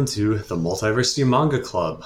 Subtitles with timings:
[0.00, 2.04] Hello and welcome to the Multiversity Manga Club.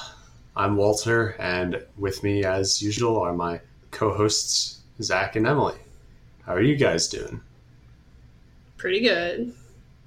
[0.57, 3.61] I'm Walter, and with me, as usual, are my
[3.93, 5.77] co-hosts Zach and Emily.
[6.45, 7.41] How are you guys doing?
[8.79, 9.55] Pretty good.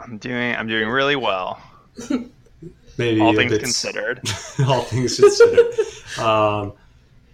[0.01, 1.61] I'm doing I'm doing really well.
[2.97, 4.19] Maybe all things considered.
[4.67, 5.73] all things considered.
[6.19, 6.73] um,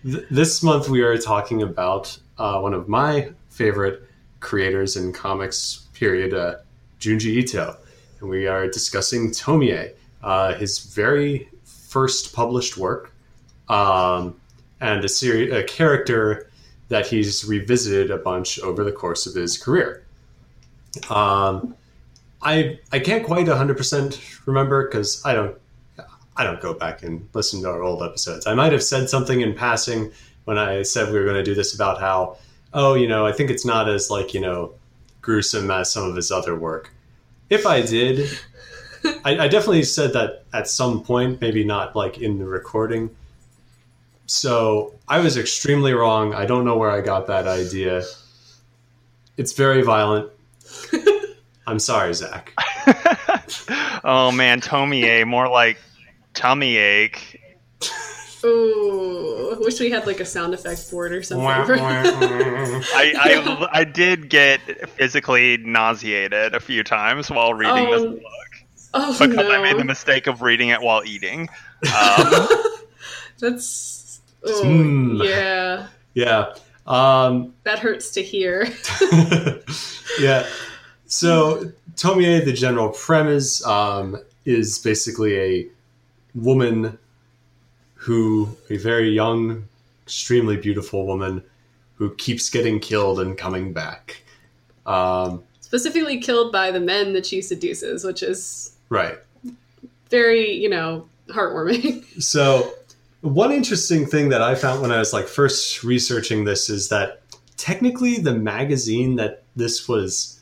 [0.03, 4.08] th- this month we are talking about uh, one of my favorite
[4.39, 5.88] creators in comics.
[5.95, 6.58] Period, uh,
[6.99, 7.75] Junji Ito,
[8.20, 13.13] and we are discussing Tomie, uh, his very first published work,
[13.69, 14.39] um,
[14.81, 16.49] and a series, a character
[16.89, 20.03] that he's revisited a bunch over the course of his career.
[21.09, 21.75] Um,
[22.41, 25.57] I I can't quite 100% remember because I don't
[26.35, 28.47] I don't go back and listen to our old episodes.
[28.47, 30.11] I might have said something in passing
[30.45, 32.38] when I said we were going to do this about how,
[32.73, 34.73] oh, you know, I think it's not as like, you know,
[35.21, 36.91] gruesome as some of his other work.
[37.49, 38.29] If I did,
[39.26, 43.09] I, I definitely said that at some point, maybe not like in the recording.
[44.26, 46.34] So I was extremely wrong.
[46.34, 48.04] I don't know where I got that idea.
[49.38, 50.30] It's very violent.
[51.68, 52.54] I'm sorry, Zach.
[54.04, 55.78] oh man, Tomie, more like
[56.34, 57.40] tummy ache.
[58.46, 61.48] Ooh, wish we had like a sound effect for it or something.
[61.48, 64.59] I, I I did get
[64.90, 68.42] physically nauseated a few times while reading Oh, this um, book
[68.94, 71.49] oh because no, I made the mistake of reading it while eating.
[71.83, 72.47] Um,
[73.39, 75.22] that's oh, Hmm.
[75.22, 76.53] yeah, yeah.
[76.88, 78.69] Um, that hurts to hear.
[80.19, 80.47] yeah.
[81.07, 85.68] So Tomie, the general premise, um, is basically a
[86.35, 86.97] woman
[87.95, 89.66] who, a very young,
[90.06, 91.44] extremely beautiful woman,
[91.95, 94.23] who keeps getting killed and coming back.
[94.85, 99.17] Um, Specifically killed by the men that she seduces, which is right.
[100.09, 102.05] very you know heartwarming.
[102.21, 102.73] So,
[103.21, 107.21] one interesting thing that I found when I was like first researching this is that
[107.57, 110.39] technically the magazine that this was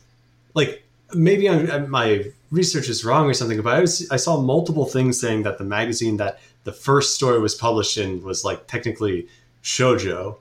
[0.54, 0.82] like
[1.14, 5.18] maybe I'm, my research is wrong or something, but I was I saw multiple things
[5.20, 9.26] saying that the magazine that the first story was published in was like technically
[9.62, 10.36] shojo.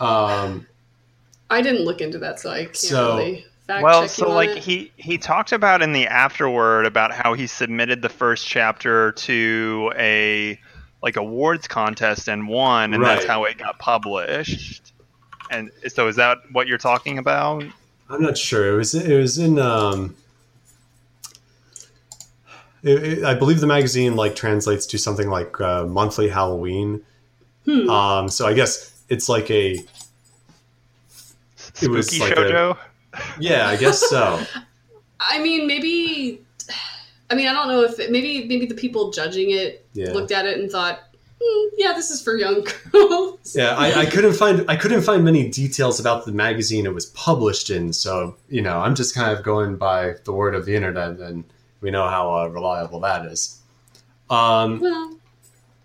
[0.00, 0.66] Um,
[1.50, 4.58] I didn't look into that, so I can't So- really fact well, so like it.
[4.58, 9.92] he he talked about in the afterword about how he submitted the first chapter to
[9.96, 10.58] a
[11.02, 14.92] like awards contest and won, and that's how it got published.
[15.50, 17.62] And so, is that what you're talking about?
[18.08, 18.72] I'm not sure.
[18.72, 20.14] It was it was in um
[22.82, 27.02] it, it- I believe the magazine like translates to something like uh, monthly Halloween.
[27.64, 27.88] Hmm.
[27.88, 29.78] Um so I guess it's like a
[31.82, 32.78] It was Spooky like a- shojo.
[33.38, 34.40] Yeah, I guess so.
[35.20, 36.40] I mean, maybe.
[37.30, 40.12] I mean, I don't know if it, maybe maybe the people judging it Yeah.
[40.12, 41.00] looked at it and thought,
[41.42, 45.24] "Hmm, "Yeah, this is for young girls." Yeah, I, I couldn't find I couldn't find
[45.24, 49.36] many details about the magazine it was published in, so you know, I'm just kind
[49.36, 51.44] of going by the word of the internet and
[51.80, 53.58] we know how uh, reliable that is.
[54.30, 55.16] Um Well,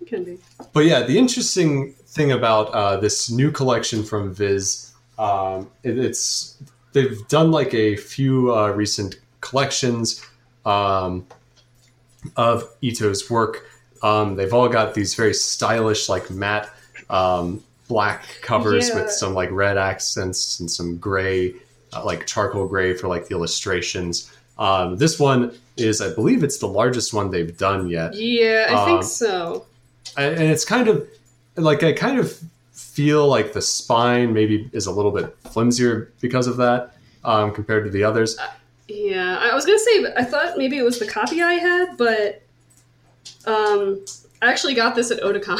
[0.01, 0.37] it can be.
[0.73, 6.57] But yeah, the interesting thing about uh, this new collection from Viz, um, it, it's
[6.93, 10.25] they've done like a few uh, recent collections
[10.65, 11.25] um,
[12.35, 13.65] of Ito's work.
[14.01, 16.69] Um, they've all got these very stylish, like matte
[17.09, 19.01] um, black covers Yeah.
[19.03, 21.53] with some like red accents and some gray,
[21.93, 24.31] uh, like charcoal gray for like the illustrations.
[24.57, 28.73] Um, this one is, I believe, it's the largest one they've done yet Yeah, I
[28.73, 29.65] Um, think so.
[30.17, 31.07] and and it's kind of
[31.55, 32.37] like I kind of
[32.79, 37.83] feel like the spine maybe is a little bit flimsier because of that um, compared
[37.83, 38.37] to the others.
[38.87, 42.41] Yeah, I was gonna say I thought maybe it was the copy I had, but
[43.45, 44.03] um,
[44.41, 45.59] I actually got this at Otakon,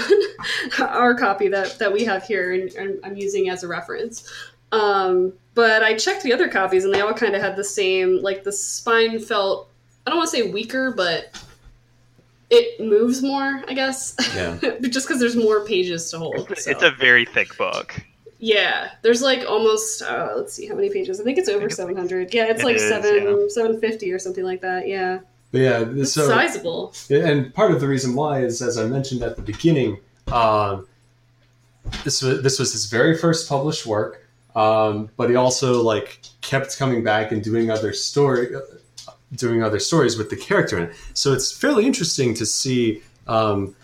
[0.80, 4.32] our copy that that we have here, and, and I'm using as a reference.
[4.72, 8.22] Um, but I checked the other copies, and they all kind of had the same.
[8.22, 9.70] Like the spine felt
[10.08, 11.40] I don't want to say weaker, but
[12.50, 13.64] it moves more.
[13.68, 14.16] I guess.
[14.36, 14.58] Yeah.
[14.82, 16.52] just because there's more pages to hold.
[16.52, 16.72] It's, so.
[16.72, 18.02] it's a very thick book.
[18.42, 21.20] Yeah, there's like almost uh, let's see how many pages.
[21.20, 22.34] I think it's over it's- 700.
[22.34, 24.88] Yeah, it's It like is, seven 750 or something like that.
[24.88, 25.20] Yeah,
[25.52, 26.94] But yeah, it's so sizable.
[27.10, 30.88] and part of the reason why is, as I mentioned at the beginning, um,
[32.06, 34.26] this was this was his very first published work.
[34.56, 38.56] Um, but he also like kept coming back and doing other story,
[39.36, 40.96] doing other stories with the character in it.
[41.14, 43.76] So it's fairly interesting to see, um,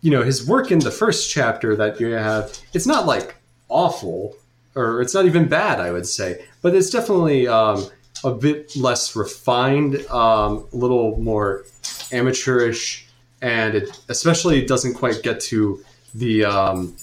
[0.00, 2.58] you know, his work in the first chapter that you have.
[2.72, 3.36] It's not like
[3.68, 4.36] awful,
[4.74, 7.86] or it's not even bad, I would say, but it's definitely um,
[8.24, 11.64] a bit less refined, um, a little more
[12.12, 13.06] amateurish,
[13.42, 15.82] and it especially doesn't quite get to
[16.14, 16.96] the um,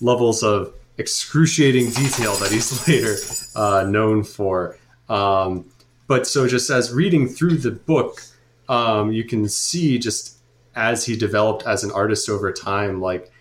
[0.00, 3.16] levels of excruciating detail that he's later
[3.56, 4.76] uh, known for.
[5.08, 5.66] Um,
[6.12, 8.22] but so, just as reading through the book,
[8.68, 10.36] um, you can see just
[10.76, 13.32] as he developed as an artist over time, like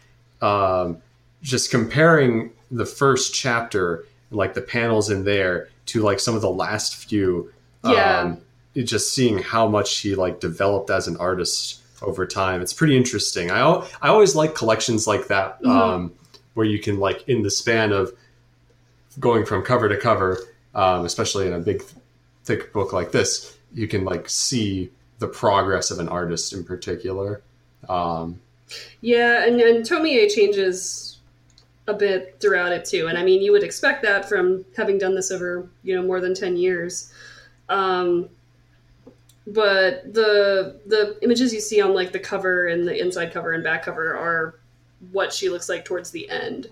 [0.42, 0.98] um,
[1.42, 6.50] just comparing the first chapter, like the panels in there, to like some of the
[6.50, 7.52] last few.
[7.84, 8.20] Yeah.
[8.22, 8.38] Um,
[8.74, 12.62] just seeing how much he like developed as an artist over time.
[12.62, 13.52] It's pretty interesting.
[13.52, 15.70] I al- I always like collections like that, Mhm.
[15.70, 16.12] um,
[16.54, 18.14] where you can like in the span of
[19.20, 20.40] going from cover to cover,
[20.74, 21.84] um, especially in a big
[22.44, 27.42] thick book like this, you can like see the progress of an artist in particular.
[27.88, 28.42] Um,
[29.02, 31.20] Yeah, and, and Tomie changes
[31.88, 33.08] a bit throughout it too.
[33.08, 36.22] And I mean, you would expect that from having done this over, you know, more
[36.22, 37.12] than 10 years.
[37.70, 38.30] Um,
[39.48, 43.64] but the the images you see on like the cover and the inside cover and
[43.64, 44.56] back cover are
[45.12, 46.68] what she looks like towards the end.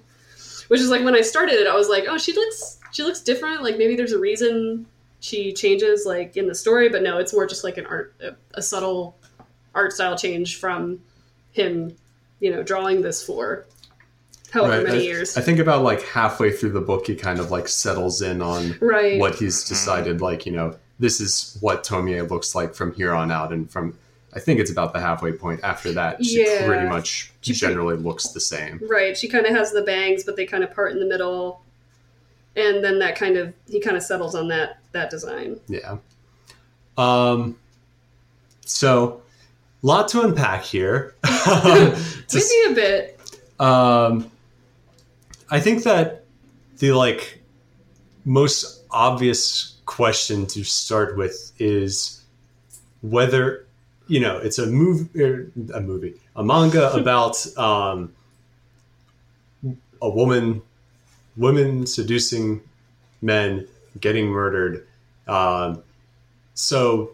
[0.67, 3.21] Which is like when I started it, I was like, oh, she looks she looks
[3.21, 3.63] different.
[3.63, 4.85] Like maybe there's a reason
[5.19, 8.35] she changes like in the story, but no, it's more just like an art a,
[8.55, 9.17] a subtle
[9.75, 10.99] art style change from
[11.51, 11.95] him,
[12.39, 13.65] you know, drawing this for
[14.51, 14.83] however right.
[14.83, 15.37] many I, years.
[15.37, 18.77] I think about like halfway through the book, he kind of like settles in on
[18.79, 19.19] right.
[19.19, 19.69] what he's mm-hmm.
[19.69, 20.21] decided.
[20.21, 23.97] Like you know, this is what Tomie looks like from here on out, and from
[24.33, 25.61] I think it's about the halfway point.
[25.63, 26.65] After that, she Yeah.
[26.65, 28.79] pretty much She pre- generally looks the same.
[28.87, 29.17] Right.
[29.17, 31.63] She kind of has the bangs, but they kind of part in the middle.
[32.59, 35.59] And then that kind of he kind of settles on that that design.
[35.67, 35.97] Yeah.
[36.97, 37.57] Um.
[38.65, 39.21] So,
[39.81, 41.15] lot to unpack here.
[41.47, 41.95] Um,
[42.33, 43.19] Maybe a bit.
[43.59, 44.29] Um,
[45.49, 46.25] I think that
[46.77, 47.41] the like
[48.25, 52.21] most obvious question to start with is
[53.01, 53.65] whether
[54.07, 55.09] you know it's a movie,
[55.73, 58.13] a movie, a manga about um,
[60.01, 60.61] a woman,
[61.39, 62.61] women seducing
[63.21, 63.67] men,
[63.99, 64.85] getting murdered.
[65.27, 65.81] Um,
[66.53, 67.11] so,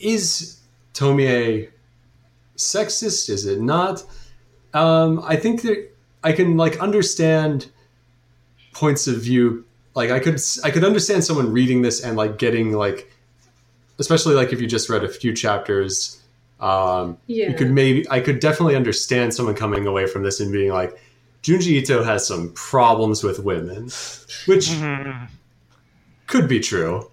[0.00, 0.58] is
[0.94, 1.68] Tomie
[2.56, 3.28] sexist?
[3.30, 4.02] Is it not?
[4.74, 5.90] Um, I think that
[6.24, 7.70] I can like understand
[8.72, 9.64] points of view.
[9.94, 13.12] Like I could I could understand someone reading this and like getting like,
[13.98, 16.16] especially like if you just read a few chapters.
[16.60, 17.48] Um, Yeah.
[17.48, 20.98] you could maybe I could definitely understand someone coming away from this and being like,
[21.42, 23.84] Junji Ito has some problems with women,
[24.46, 25.28] which Mhm.
[26.26, 27.10] could be true.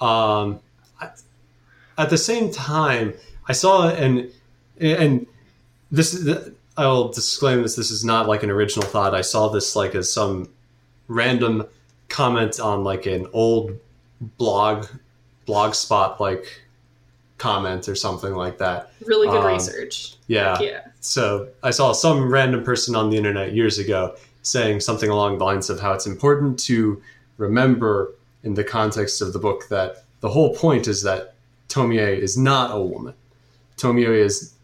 [0.00, 0.60] Um,
[1.00, 1.10] I-
[1.96, 3.14] at the same time,
[3.48, 4.30] I saw and
[4.80, 5.26] and
[5.90, 7.76] this is I'll disclaim this.
[7.76, 9.14] This is not like an original thought.
[9.14, 10.48] I saw this like as some
[11.08, 11.66] random
[12.08, 13.78] comment on like an old
[14.38, 14.86] blog
[15.46, 16.62] blog spot like
[17.38, 18.92] comment or something like that.
[19.04, 20.14] Really good Um, research.
[20.28, 20.58] Yeah.
[20.60, 20.80] Yeah.
[21.02, 25.44] So I saw some random person on the internet years ago saying something along the
[25.44, 27.02] lines of how it's important to
[27.38, 31.34] remember in the context of the book that the whole point is that
[31.68, 33.14] Tomie is not a woman.
[33.76, 34.54] Tomie is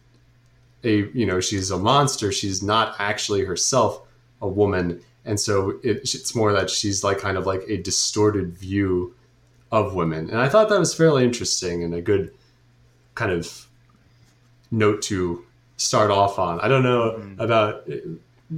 [0.85, 2.31] a you know she's a monster.
[2.31, 4.01] She's not actually herself
[4.41, 8.53] a woman, and so it, it's more that she's like kind of like a distorted
[8.53, 9.13] view
[9.73, 10.29] of women.
[10.29, 12.33] And I thought that was fairly interesting and a good
[13.15, 13.67] kind of
[14.71, 15.43] note to
[15.79, 16.59] start off on.
[16.59, 17.87] I don't know about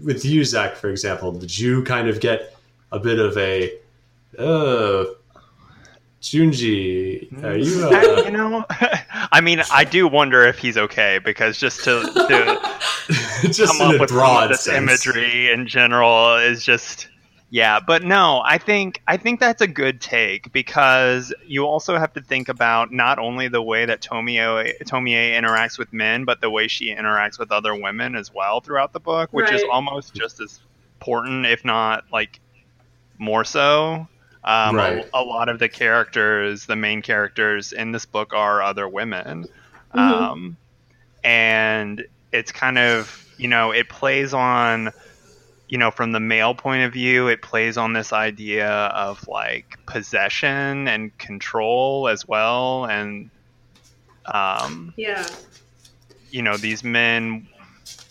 [0.04, 1.32] with you, Zach, for example.
[1.32, 2.56] Did you kind of get
[2.92, 3.72] a bit of a,
[4.38, 5.06] uh,
[6.22, 7.88] Junji, are you?
[7.88, 12.60] Uh, you know, I mean, I do wonder if he's okay because just to, to
[13.50, 14.78] just come up a with some of broad this sense.
[14.78, 17.08] imagery in general is just
[17.52, 22.12] yeah but no i think i think that's a good take because you also have
[22.14, 26.50] to think about not only the way that tomie tomie interacts with men but the
[26.50, 30.40] way she interacts with other women as well throughout the book which is almost just
[30.40, 30.62] as
[31.00, 32.40] important if not like
[33.20, 34.08] more so
[34.44, 35.06] um, Right.
[35.14, 39.48] a, a lot of the characters the main characters in this book are other women
[39.94, 40.00] Mhm.
[40.00, 40.58] um,
[41.24, 44.92] and it's kind of you know it plays on
[45.72, 49.66] you know from the male point of view it plays on this idea of like
[49.88, 53.32] possession and control as well and
[54.26, 55.26] um, Yeah.
[56.30, 57.48] you know these men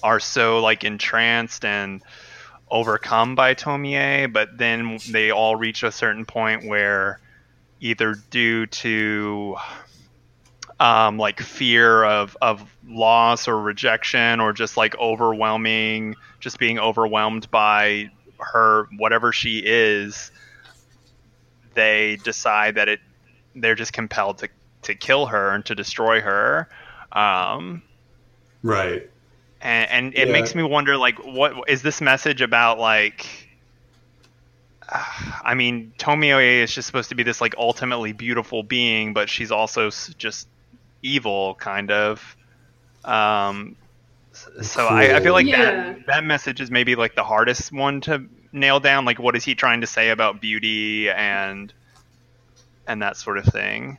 [0.03, 2.03] are so like entranced and
[2.71, 7.21] overcome by Tomie, but then they all reach a certain point where
[7.81, 9.57] either due to
[10.81, 17.49] um, like fear of, of loss or rejection or just like overwhelming just being overwhelmed
[17.51, 20.33] by her whatever she is
[21.75, 23.01] they decide that it
[23.55, 24.49] they're just compelled to
[24.83, 26.69] to kill her and to destroy her.
[27.13, 27.83] Um,
[28.63, 29.09] right.
[29.61, 30.33] and, and it Yeah.
[30.33, 33.27] makes me wonder like what is this message about like
[35.45, 39.51] I mean, Tomie is just supposed to be this like ultimately beautiful being, but she's
[39.53, 40.49] also just
[41.03, 42.37] evil, kind of.
[43.05, 43.77] Um,
[44.33, 45.65] s- so I, I feel like Yeah.
[45.95, 49.05] that that message is maybe like the hardest one to nail down.
[49.05, 51.73] Like, what is he trying to say about beauty and
[52.87, 53.99] and that sort of thing?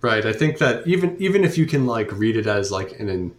[0.00, 0.24] Right.
[0.26, 3.34] I think that even even if you can like read it as like an, an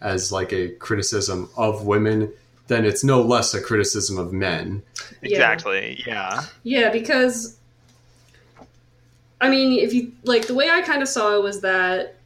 [0.00, 2.32] as like a criticism of women,
[2.68, 4.82] then it's no less a criticism of men.
[5.22, 5.28] Yeah.
[5.30, 6.02] Exactly.
[6.06, 6.44] Yeah.
[6.62, 7.58] Yeah, because
[9.40, 12.16] I mean, if you like the way I kind of saw it was that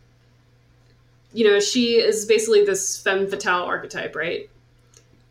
[1.35, 4.49] you know she is basically this femme fatale archetype, right?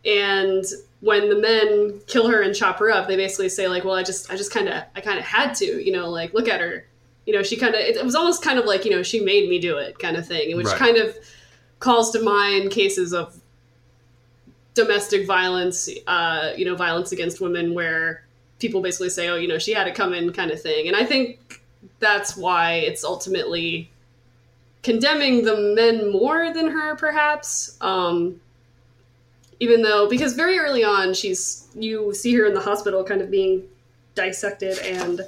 [0.05, 0.63] And
[1.00, 4.03] when the men kill her and chop her up, they basically say like, "Well, I
[4.03, 6.60] just, I just kind of, I kind of had to," you know, like look at
[6.62, 6.86] her,
[7.25, 9.22] you know, she kind of, it, it was almost kind of like, you know, she
[9.22, 10.77] made me do it, kind of thing, which Right.
[10.77, 11.15] kind of
[11.79, 13.39] calls to mind cases of
[14.74, 18.25] domestic violence, uh, you know, violence against women, where
[18.60, 20.88] people basically say, "Oh, you know, she had it coming," kind of thing.
[20.88, 21.62] And I think
[22.00, 23.89] that's why it's ultimately
[24.84, 27.78] condemning the men more than her, perhaps.
[27.82, 28.40] Um,
[29.60, 33.32] even though, because very early on, she's you see her in the hospital, kind of
[33.32, 33.63] being
[34.13, 35.22] dissected and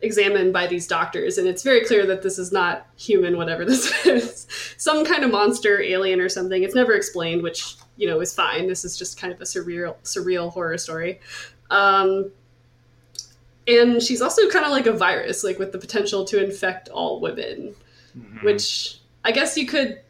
[0.00, 4.06] examined by these doctors, and it's very clear that this is not human, whatever this
[4.06, 4.46] is,
[4.78, 6.62] some kind of monster, alien, or something.
[6.62, 8.66] It's never explained, which you know is fine.
[8.66, 11.20] This is just kind of a surreal, surreal horror story.
[11.70, 12.32] Um,
[13.68, 17.20] and she's also kind of like a virus, like with the potential to infect all
[17.20, 17.74] women,
[18.16, 18.42] Mhm.
[18.44, 20.00] which I guess you could.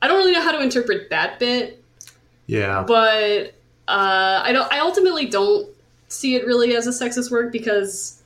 [0.00, 1.82] I don't really know how to interpret that bit,
[2.46, 2.84] Yeah.
[2.86, 3.54] but
[3.88, 4.72] uh, I don't.
[4.72, 5.68] I ultimately don't
[6.08, 8.22] see it really as a sexist work because,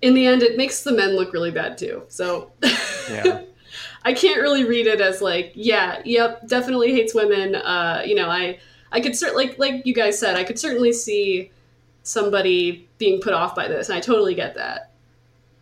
[0.00, 2.02] in the end, it makes the men look really bad too.
[2.08, 2.50] So,
[3.10, 3.42] Yeah.
[4.06, 7.54] I can't really read it as like, yeah, yep, definitely hates women.
[7.54, 8.58] Uh, you know, I
[8.92, 11.50] I could certainly like like you guys said, I could certainly see
[12.02, 14.90] somebody being put off by this, and I totally get that.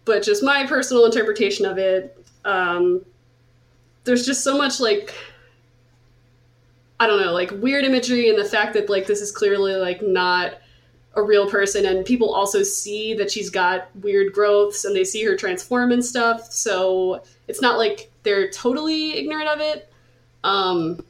[0.05, 3.05] But just my personal interpretation of it, um,
[4.05, 5.15] there's just so much like
[6.99, 10.03] I don't know, like weird imagery and the fact that like this is clearly like
[10.03, 10.55] not
[11.15, 15.25] a real person and people also see that she's got weird growths and they see
[15.25, 16.53] her transform and stuff.
[16.53, 19.93] So it's not like they're totally ignorant of it.
[20.45, 21.05] Um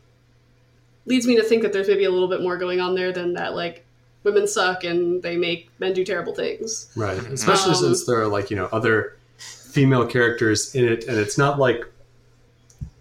[1.05, 3.35] leads me to think that there's maybe a little bit more going on there than
[3.35, 3.85] that like
[4.25, 6.91] women suck and they make men do terrible things.
[6.97, 7.19] Right.
[7.19, 11.37] Especially Um, since there are like, you know, other female characters in it and it's
[11.39, 11.85] not like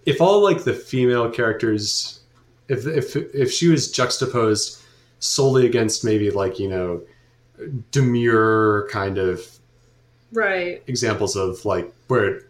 [0.06, 2.22] if all like the female characters
[2.70, 4.82] if if if she was juxtaposed
[5.20, 7.02] solely against maybe like, you know,
[7.92, 9.46] demure kind of
[10.34, 10.82] Right.
[10.88, 12.44] examples of like where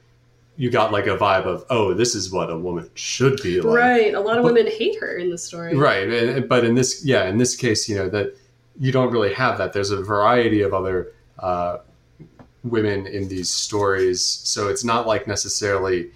[0.56, 3.76] you got like a vibe of oh this is what a woman should be like
[3.76, 4.14] right.
[4.14, 5.76] A lot of but- women hate her in the story.
[5.76, 8.36] right and, but in this yeah in this case you know that
[8.82, 11.78] you don't really have that there's a variety of other uh,
[12.64, 16.10] women in these stories so it's not like necessarily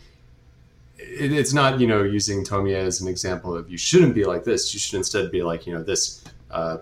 [0.98, 4.44] it, it's not you know using Tomie as an example of you shouldn't be like
[4.44, 6.78] this you should instead be like you know this uh,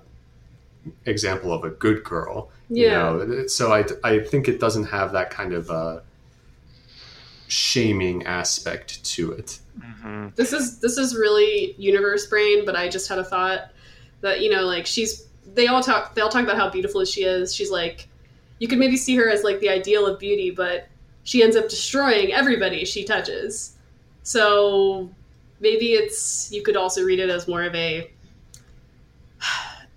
[1.05, 3.11] example of a good girl you Yeah.
[3.13, 3.47] know?
[3.47, 5.99] so I, I think it doesn't have that kind of uh,
[7.47, 10.35] shaming aspect to it Mhm.
[10.35, 13.71] this is this is really universe brain but i just had a thought
[14.21, 17.23] that you know like she's they all talk they all talk about how beautiful she
[17.23, 17.53] is.
[17.53, 18.07] She's like
[18.59, 20.88] you could maybe see her as like the ideal of beauty but
[21.23, 23.75] she ends up destroying everybody she touches.
[24.23, 25.09] So
[25.59, 28.12] maybe it's you could also read it as more of a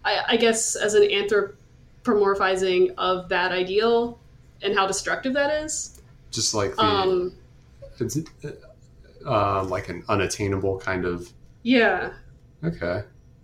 [0.04, 4.18] i, I guess as an anthropomorphizing of that ideal
[4.62, 6.00] and how destructive that is.
[6.30, 7.32] Just like the um
[7.98, 8.18] it's
[9.26, 12.12] uh, like an unattainable kind of yeah.
[12.62, 13.02] Okay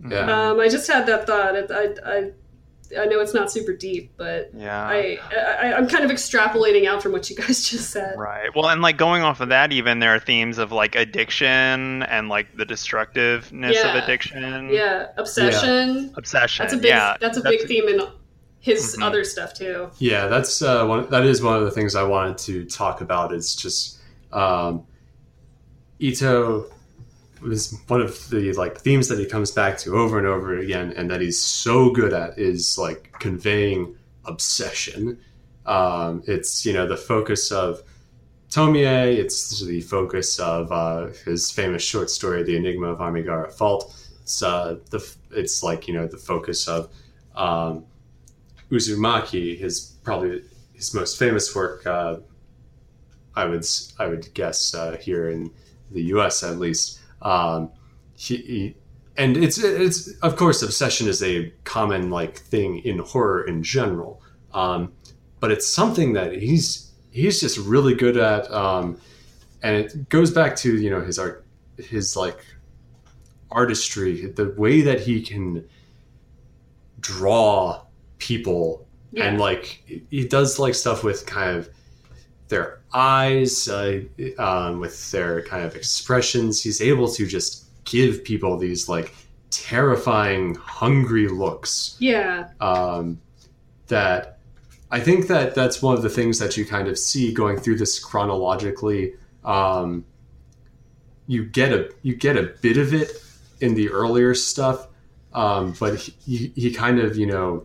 [0.09, 1.55] yeah Um, I just had that thought.
[1.71, 2.31] I, I,
[3.01, 4.85] I know it's not super deep, but Yeah.
[4.87, 8.19] I, I, I'm kind of extrapolating out from what you guys just said.
[8.19, 8.55] Right.
[8.55, 12.29] Well, and like going off of that, even there are themes of like addiction and
[12.29, 13.97] like the destructiveness Yeah.
[13.97, 14.69] of addiction.
[14.71, 16.13] Yeah, obsession.
[16.17, 16.65] Obsession.
[16.65, 16.87] That's a big.
[16.91, 17.17] yeah.
[17.21, 18.01] that's a big theme in
[18.61, 19.03] his Mhm.
[19.05, 19.91] other stuff too.
[19.99, 23.33] yeah that's uh, one that is one of the things i wanted to talk about
[23.33, 23.99] is just
[24.33, 24.87] um,
[25.99, 26.71] ito
[27.43, 30.93] was one of the like themes that he comes back to over and over again
[30.97, 35.19] and that he's so good at is like conveying obsession
[35.67, 37.83] um, it's you know the focus of
[38.51, 39.17] Tomie.
[39.17, 44.43] It's the focus of uh, his famous short story, "The Enigma of Amigara Fault." It's
[44.43, 46.91] uh, the it's like you know the focus of
[47.35, 47.85] um,
[48.71, 50.43] Uzumaki, his probably
[50.75, 52.17] his most famous work, uh,
[53.35, 53.65] I would
[53.99, 55.51] I would guess uh, here in
[55.91, 56.43] the U.S.
[56.43, 56.99] at least.
[57.23, 57.71] Um,
[58.15, 58.77] he, he-
[59.17, 64.23] and it's it's of course obsession is a common like thing in horror in general,
[64.55, 64.91] um,
[65.39, 68.99] but it's something that he's he's just really good at, um,
[69.63, 71.45] and it goes back to you know his art
[71.77, 72.39] his like
[73.51, 75.63] artistry, the way that he can
[77.01, 77.83] draw
[78.19, 79.25] people Yeah.
[79.25, 81.69] and like he does like stuff with kind of
[82.49, 84.03] their eyes uh,
[84.39, 86.63] um, with their kind of expressions.
[86.63, 89.15] He's able to just give people these like
[89.51, 91.97] terrifying hungry looks.
[91.99, 92.49] Yeah.
[92.61, 93.21] um,
[93.89, 94.39] that
[94.91, 97.77] i think that that's one of the things that you kind of see going through
[97.77, 99.15] this chronologically.
[99.45, 100.05] Um,
[101.27, 103.11] you get a you get a bit of it
[103.61, 104.89] in the earlier stuff
[105.35, 107.65] um, but he, he kind of you know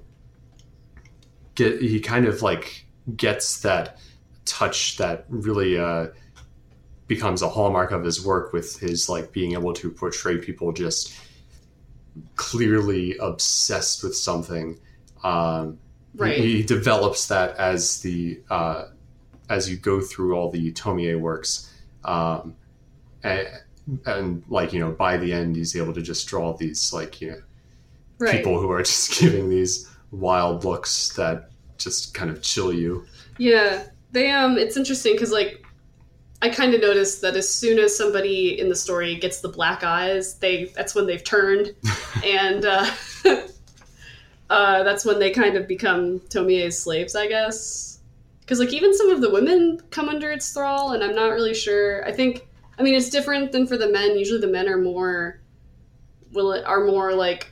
[1.55, 3.99] get he kind of like gets that
[4.47, 6.07] touch that really uh,
[7.07, 11.13] becomes a hallmark of his work with his like being able to portray people just
[12.35, 14.79] clearly obsessed with something
[15.23, 15.77] um,
[16.15, 16.37] Right.
[16.37, 18.85] he, he develops that as the uh,
[19.49, 21.71] as you go through all the Tomie works
[22.05, 22.55] um,
[23.23, 23.47] and,
[24.05, 27.31] and like you know by the end he's able to just draw these like you
[27.31, 27.41] know
[28.19, 28.35] Right.
[28.37, 33.05] people who are just giving these wild looks that just kind of chill you.
[33.37, 35.65] Yeah, they um, it's interesting because like,
[36.41, 39.83] I kind of noticed that as soon as somebody in the story gets the black
[39.83, 41.73] eyes, they that's when they've turned,
[42.23, 42.89] and uh,
[44.49, 47.99] uh, that's when they kind of become Tomie's slaves, I guess.
[48.41, 51.53] Because like even some of the women come under its thrall, and I'm not really
[51.53, 52.05] sure.
[52.05, 52.47] I think
[52.79, 54.17] I mean it's different than for the men.
[54.17, 55.41] Usually the men are more
[56.33, 57.51] will it are more like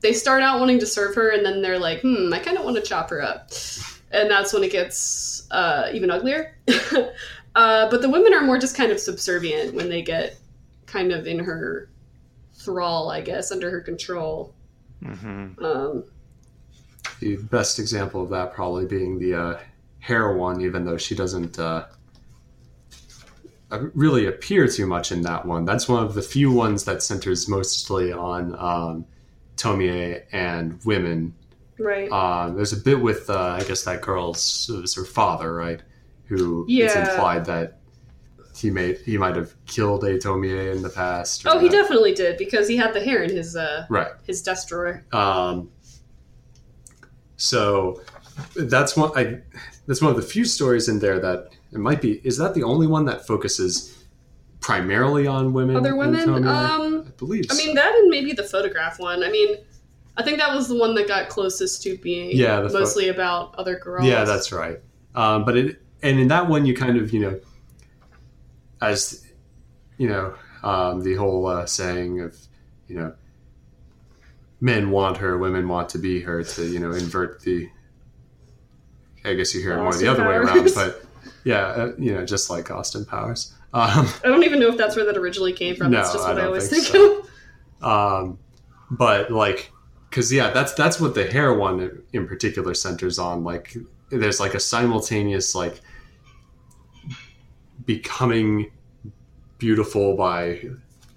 [0.00, 2.64] they start out wanting to serve her, and then they're like, hmm, I kind of
[2.64, 3.50] want to chop her up
[4.14, 6.56] and that's when it gets uh, even uglier.
[7.54, 10.36] uh, but the women are more just kind of subservient when they get
[10.86, 11.90] kind of in her
[12.52, 14.54] thrall, I guess, under her control.
[15.02, 16.04] hmm Um,
[17.20, 19.58] The best example of that probably being the uh,
[20.00, 21.86] hair one, even though she doesn't uh,
[23.70, 25.64] really appear too much in that one.
[25.64, 29.04] That's one of the few ones that centers mostly on um,
[29.56, 31.34] Tomie and women.
[31.78, 32.10] Right.
[32.10, 35.82] Um, there's a bit with, uh, I guess that girl's it was her father, right?
[36.26, 37.78] Who it's implied that
[38.56, 41.46] he made he might have killed a Tomie in the past.
[41.46, 44.12] oh, he definitely did because he had the hair in his uh, right.
[44.26, 45.04] his desk drawer.
[45.12, 45.70] Um,
[47.36, 48.00] so
[48.56, 49.10] that's one.
[49.16, 49.40] I
[49.86, 52.20] that's one of the few stories in there that it might be.
[52.24, 54.04] Is that the only one that focuses
[54.60, 55.76] primarily on women?
[55.76, 57.46] Other women, um, I believe.
[57.50, 59.22] I mean that and maybe the photograph one.
[59.22, 59.58] I mean,
[60.16, 63.76] I think that was the one that got closest to being Yeah, mostly about other
[63.78, 64.06] girls.
[64.06, 64.80] yeah, that's right.
[65.14, 67.40] Um, but it and in that one, you kind of you know,
[68.80, 69.24] as
[69.98, 72.36] you know, um, the whole uh, saying of
[72.88, 73.14] you know,
[74.60, 77.68] men want her, women want to be her to you know invert the.
[79.24, 81.02] I guess you hear it more the other way around, but
[81.44, 83.54] yeah, uh, you know, just like Austin Powers.
[83.72, 85.90] Um, I don't even know if that's where that originally came from.
[85.90, 87.26] No, that's just I what I, don't always think think, so.
[87.82, 88.22] of.
[88.22, 88.38] um,
[88.90, 89.72] but like,
[90.14, 93.42] because yeah, that's that's what the hair one in particular centers on.
[93.42, 93.76] Like,
[94.10, 95.80] there's like a simultaneous like
[97.84, 98.70] becoming
[99.58, 100.60] beautiful by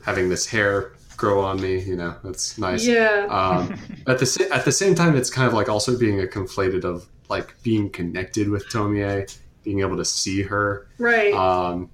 [0.03, 1.79] having this hair grow on me.
[1.79, 2.87] You know, that's nice.
[2.87, 3.27] Yeah.
[3.29, 6.83] Um, at the at the same time, it's kind of like also being a conflated
[6.83, 9.31] of like being connected with Tomie,
[9.61, 10.87] being able to see her.
[10.97, 11.35] right.
[11.35, 11.91] Um,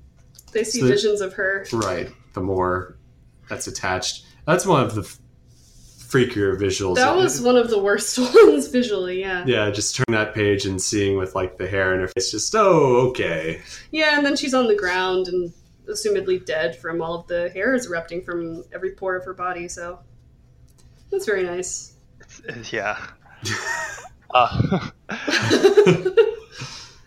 [0.53, 1.65] they see so- visions of her.
[1.73, 2.09] right.
[2.33, 2.95] The more
[3.49, 5.17] that's attached, that's one of the
[6.13, 6.95] freakier visuals.
[6.95, 9.43] That was one of the worst ones visually, yeah.
[9.47, 12.53] yeah, just turn that page and seeing with like the hair in her face, just
[12.55, 13.61] oh okay.
[13.91, 15.51] Yeah, and then she's on the ground and
[15.89, 19.99] assumedly dead from all of the hairs erupting from every pore of her body, so
[21.11, 21.95] that's very nice.
[22.71, 23.03] Yeah.
[24.35, 24.89] Uh,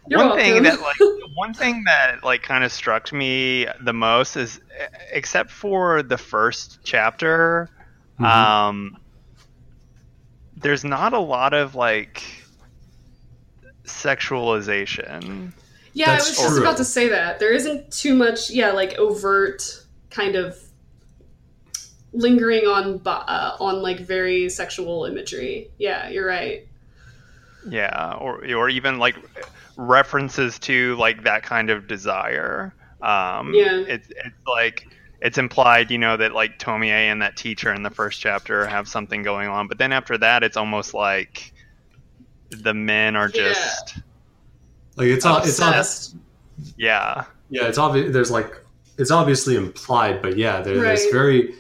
[0.08, 0.38] You're one welcome.
[0.38, 0.96] thing that like
[1.34, 4.60] one thing that like kind of struck me the most is
[5.10, 7.68] except for the first chapter
[8.18, 8.24] Mhm.
[8.24, 8.96] um
[10.56, 12.22] there's not a lot of like
[13.84, 15.52] sexualization
[15.92, 17.38] yeah, I That's was just about to say that.
[17.38, 20.58] There isn't too much, yeah, like overt kind of
[22.12, 25.70] lingering on bo- uh, on like very sexual imagery.
[25.78, 26.66] Yeah, you're right.
[27.66, 29.16] yeah or or even like
[29.78, 33.80] references to like that kind of desire um Yeah.
[33.88, 34.86] it's it's like
[35.26, 38.86] it's implied you know that like tomie and that teacher in the first chapter have
[38.88, 41.52] something going on but then after that it's almost like
[42.50, 43.48] the men are Yeah.
[43.52, 43.98] just
[44.96, 46.16] Like it's on it's on Obsessed.
[46.76, 47.24] Yeah.
[47.50, 48.12] Yeah, it's obvious.
[48.12, 48.50] There's like
[48.98, 51.54] it's obviously implied, but yeah, there, there's very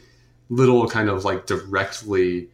[0.48, 2.48] little kind of like directly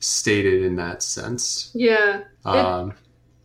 [0.00, 1.70] stated in that sense.
[1.74, 2.24] Yeah.
[2.44, 2.92] Um,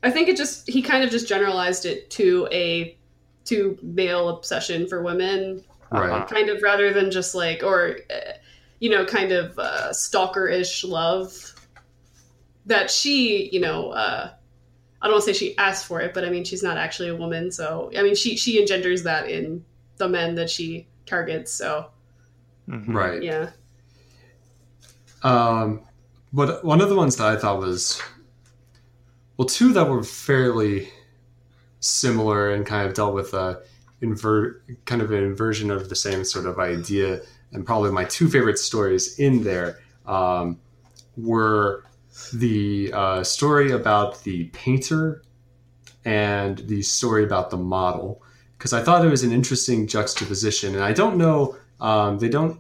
[0.03, 2.97] I think it just he kind of just generalized it to a
[3.45, 5.63] to male obsession for women,
[6.01, 6.11] right.
[6.11, 6.25] Uh-huh.
[6.25, 8.33] kind of rather than just like or uh,
[8.79, 11.53] you know kind of uh, stalker-ish love
[12.65, 14.29] that she you know uh,
[15.01, 17.09] I don't want to say she asked for it, but I mean she's not actually
[17.09, 19.63] a woman, so I mean she she engenders that in
[19.97, 21.51] the men that she targets.
[21.51, 21.87] So
[22.69, 22.93] Mhm.
[22.95, 23.21] Right.
[23.21, 23.49] yeah,
[25.21, 25.81] Um,
[26.31, 28.01] but one of the ones that I thought was,
[29.37, 30.89] well, two that were fairly
[31.81, 33.61] similar and kind of dealt with a
[34.01, 38.29] invert, kind of an inversion of the same sort of idea, and probably my two
[38.29, 40.59] favorite stories in there um,
[41.15, 41.85] were
[42.33, 45.23] the uh, story about the painter
[46.05, 48.21] and the story about the model,
[48.57, 52.59] because I thought it was an interesting juxtaposition, and I don't know, um, they don't.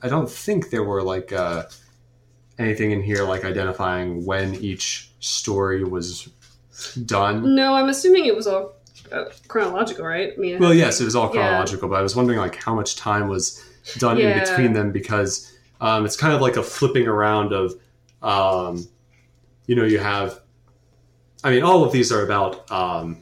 [0.00, 1.64] I don't think there were like uh,
[2.56, 6.28] anything in here like identifying when each story was
[7.04, 7.54] done.
[7.54, 8.75] no, I'm assuming it was all
[9.48, 10.32] chronological, right?
[10.36, 11.32] I mean, Well, yes, it was all Yeah.
[11.42, 13.62] chronological, but I was wondering like how much time was
[13.98, 14.28] done Yeah.
[14.28, 17.74] in between them because um, it's kind of like a flipping around of,
[18.22, 18.86] um,
[19.66, 20.40] you know, you have.
[21.44, 23.18] I mean, all of these are about um,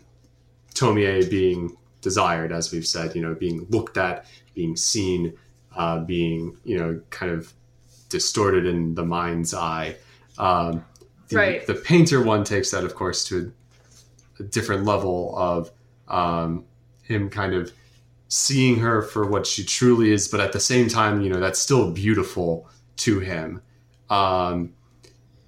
[0.74, 3.14] Tomie being desired, as we've said.
[3.16, 5.34] You know, being looked at, being seen,
[5.76, 7.52] uh, being you know, kind of
[8.08, 9.96] distorted in the mind's eye.
[10.38, 10.84] Um,
[11.28, 11.66] the, Right.
[11.66, 13.52] the painter one takes that, of course, to
[14.38, 15.70] a, different level of
[16.08, 16.64] um,
[17.02, 17.72] him kind of
[18.28, 21.58] seeing her for what she truly is, but at the same time, you know, that's
[21.58, 23.62] still beautiful to him.
[24.10, 24.72] Um,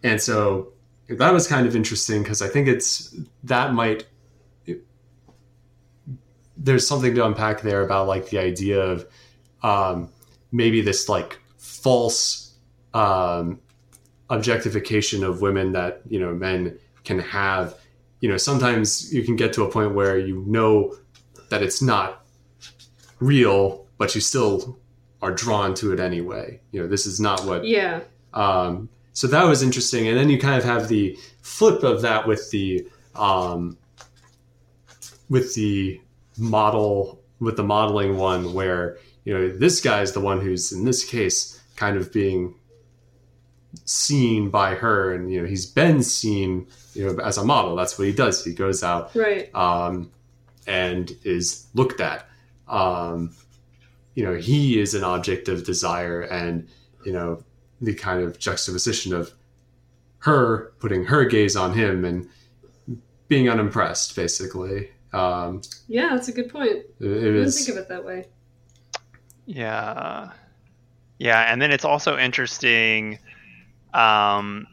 [0.02, 0.72] and so
[1.08, 4.06] that was kind of interesting because I think it's that might
[6.56, 9.06] there's something to unpack there about like the idea of
[9.62, 10.08] um,
[10.52, 12.54] maybe this like false
[12.94, 13.60] um,
[14.30, 17.78] objectification of women that you know men can have
[18.20, 20.96] you know sometimes you can get to a point where you know
[21.50, 22.24] that it's not
[23.20, 24.78] real but you still
[25.22, 26.60] are drawn to it anyway.
[26.72, 28.00] You know this is not what yeah,
[28.34, 30.06] um, so that was interesting.
[30.08, 33.78] And then you kind of have the flip of that with the um,
[35.28, 36.00] with the
[36.36, 40.84] model with the modeling one where you know this guy is the one who's in
[40.84, 42.54] this case kind of being
[43.84, 47.98] seen by her and you know he's been seen you know as a model that's
[47.98, 49.54] what he does he goes out right.
[49.54, 50.10] um,
[50.66, 52.28] and is looked at.
[52.68, 53.34] Um,
[54.14, 56.68] you know, he is an object of desire, and
[57.04, 57.42] you know
[57.80, 59.32] the kind of juxtaposition of
[60.18, 62.28] her putting her gaze on him and
[63.28, 64.90] being unimpressed, basically.
[65.12, 66.70] Um, Yeah, that's a good point.
[66.70, 68.26] it, I didn't was think of it that way.
[69.44, 70.30] Yeah.
[71.18, 73.18] Yeah, and then it's also interesting.
[73.96, 74.66] Um,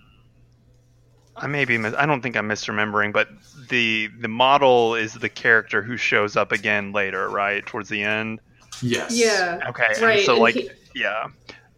[1.35, 1.77] I may be.
[1.77, 3.27] mis- I don't think I'm misremembering, but
[3.69, 8.39] the the model is the character who shows up again later, right towards the end.
[8.81, 10.25] yes, Yeah, Okay, and right.
[10.25, 11.27] so and like he- yeah,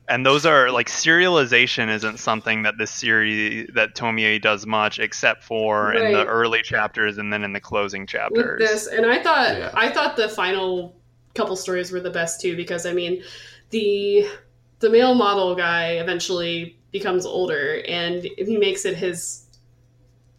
[0.10, 5.44] and those are like serialization isn't something that this series that Tomie does much, except
[5.44, 8.60] for in the early chapters and then in the closing with chapters.
[8.60, 9.72] this, and I thought Yeah.
[9.74, 10.98] I thought the final
[11.34, 13.24] couple stories were the best too because I mean,
[13.70, 14.28] the
[14.80, 19.48] the male model guy eventually becomes older and he makes it his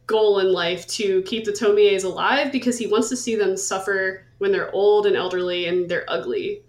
[0.06, 4.24] goal in life to keep the Tomies alive because he wants to see them suffer
[4.38, 6.62] when they're old and elderly and they're ugly.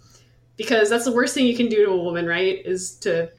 [0.58, 2.62] Because that's the worst thing you can do to a woman, right?
[2.66, 3.32] Is to,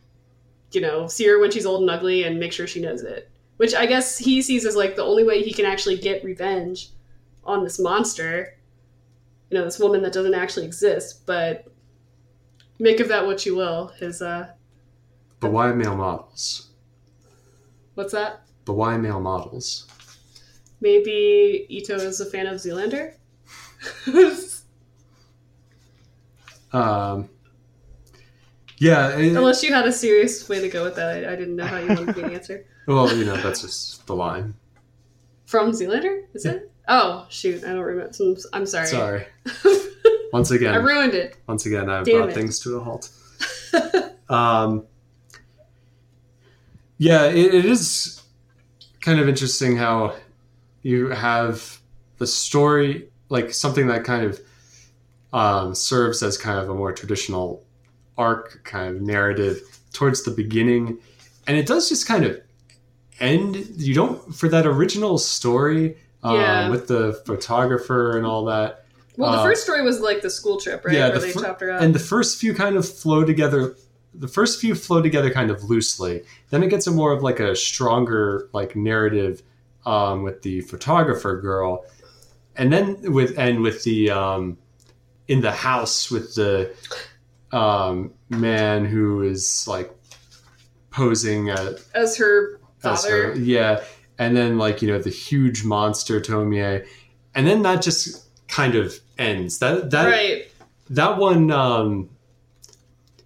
[0.73, 3.31] you know, see her when she's old and ugly and make sure she knows it.
[3.59, 6.93] Which I guess he sees as like the only way he can actually get revenge
[7.45, 8.57] on this monster.
[9.51, 11.67] You know, this woman that doesn't actually exist, but
[12.79, 13.89] make of that what you will.
[13.99, 14.53] His uh
[15.41, 16.71] But why male models?
[17.95, 18.43] what's that?
[18.65, 19.87] But why male models?
[20.81, 23.15] Maybe Ito is a fan of Zoolander?
[26.73, 27.31] Um,
[28.79, 31.57] yeah, it- Unless you had a serious way to go with that, I, I didn't
[31.57, 32.67] know how you wanted to answer.
[32.87, 34.55] well, you know, that's just the line.
[35.47, 36.25] From Zoolander?
[36.35, 36.71] Is it?
[36.87, 38.13] Oh shoot, I don't remember.
[38.21, 38.87] I'm- I'm sorry.
[38.87, 39.27] Sorry.
[40.33, 41.39] Once again, I ruined it.
[41.47, 42.35] once again, I've Damn brought it.
[42.35, 43.09] things to a halt.
[44.29, 44.85] um,
[46.99, 48.23] yeah, it, it is
[49.01, 50.15] kind of interesting how
[50.83, 51.79] you have
[52.19, 54.41] the story, like something that kind of
[55.33, 57.65] um, serves as kind of a more traditional
[58.17, 59.61] arc kind of narrative
[59.93, 60.99] towards the beginning,
[61.47, 62.41] and it does just kind of
[63.21, 63.57] end.
[63.77, 66.69] You don't for that original story um, Yeah.
[66.71, 68.85] with the photographer and all that.
[69.17, 70.95] Well, the Uh, first story was like the school trip, right?
[70.95, 71.83] yeah, Where the they fir- chopped her up.
[71.83, 73.77] and the first few kind of flow together
[74.19, 76.25] the first few flow together kind of loosely.
[76.51, 79.43] Then it gets a more of like a stronger like narrative
[79.87, 81.85] um, with the photographer girl.
[82.57, 84.59] And then with and with the um,
[85.29, 86.75] in the house with the
[87.53, 89.91] um, man who is like
[90.91, 93.35] posing at, as her as father.
[93.35, 93.85] her yeah.
[94.19, 96.85] And then like you know the huge monster tomie.
[97.35, 99.61] And then that just kind of ends.
[99.61, 100.51] That that right.
[100.91, 102.11] that one um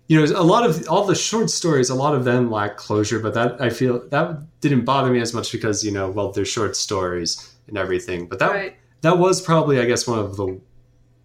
[0.09, 3.19] you know a lot of all the short stories a lot of them lack closure
[3.19, 6.45] but that i feel that didn't bother me as much because you know well they're
[6.45, 8.77] short stories and everything but that right.
[9.01, 10.61] that was probably i guess one of the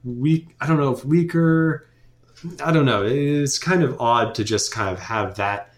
[0.03, 1.89] weak i don't know if weaker
[2.63, 5.73] i don't know it's kind of odd to just kind of have that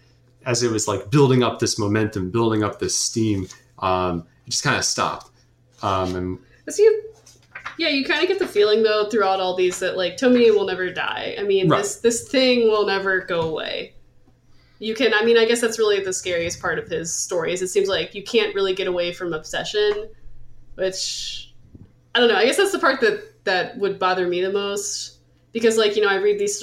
[0.46, 3.46] as it was like building up this momentum building up this steam
[3.80, 5.30] um it just kind of stopped
[5.82, 7.00] um and Is he?
[7.80, 10.66] Yeah, you kind of get the feeling though throughout all these that like Tomie will
[10.66, 11.34] never die.
[11.38, 11.78] I mean, Right.
[11.78, 13.94] this this thing will never go away.
[14.80, 15.14] You can.
[15.14, 17.62] I mean, I guess that's really the scariest part of his stories.
[17.62, 20.10] It seems like you can't really get away from obsession,
[20.74, 21.54] which
[22.14, 22.36] I don't know.
[22.36, 25.16] I guess that's the part that that would bother me the most
[25.52, 26.62] because, like, you know, I read these,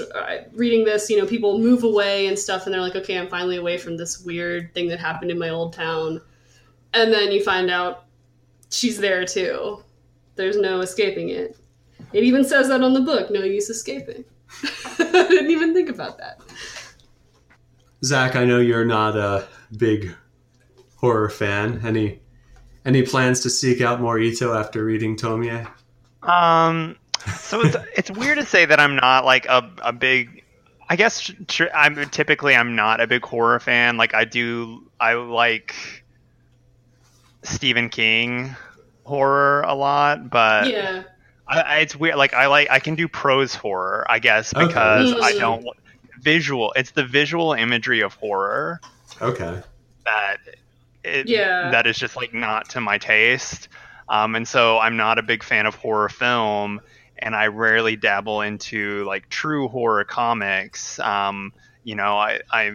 [0.54, 3.58] reading this, you know, people move away and stuff, and they're like, okay, I'm finally
[3.58, 6.22] away from this weird thing that happened in my old town,
[6.94, 8.06] and then you find out
[8.70, 9.84] she's there too.
[10.38, 11.58] There's no escaping it.
[12.14, 13.30] It even says that on the book.
[13.32, 14.24] No use escaping.
[15.00, 16.40] I didn't even think about that.
[18.04, 20.16] Zach, I know you're not a big
[20.96, 21.82] horror fan.
[21.86, 22.22] Any
[22.86, 25.68] any plans to seek out more Ito after reading Tomie?
[26.24, 26.96] Um,
[27.36, 30.44] so it's it's weird to say that I'm not like a a big.
[30.90, 33.98] I guess tr- I'm typically I'm not a big horror fan.
[33.98, 35.76] Like I do, I like
[37.44, 38.56] Stephen King
[39.08, 41.04] horror a lot, but Yeah.
[41.48, 42.18] I, I, it's weird.
[42.18, 44.68] Like I like I can do prose horror, I guess, Okay.
[44.68, 45.38] because I Mm.
[45.38, 45.66] don't
[46.22, 46.74] visual.
[46.76, 48.82] It's the visual imagery of horror
[49.22, 49.62] Okay.
[50.06, 50.38] that
[51.04, 51.72] it, Yeah.
[51.72, 53.70] that is just like not to my taste.
[54.10, 56.82] Um, and so I'm not a big fan of horror film,
[57.20, 61.00] and I rarely dabble into like true horror comics.
[61.00, 62.72] Um, you know, I I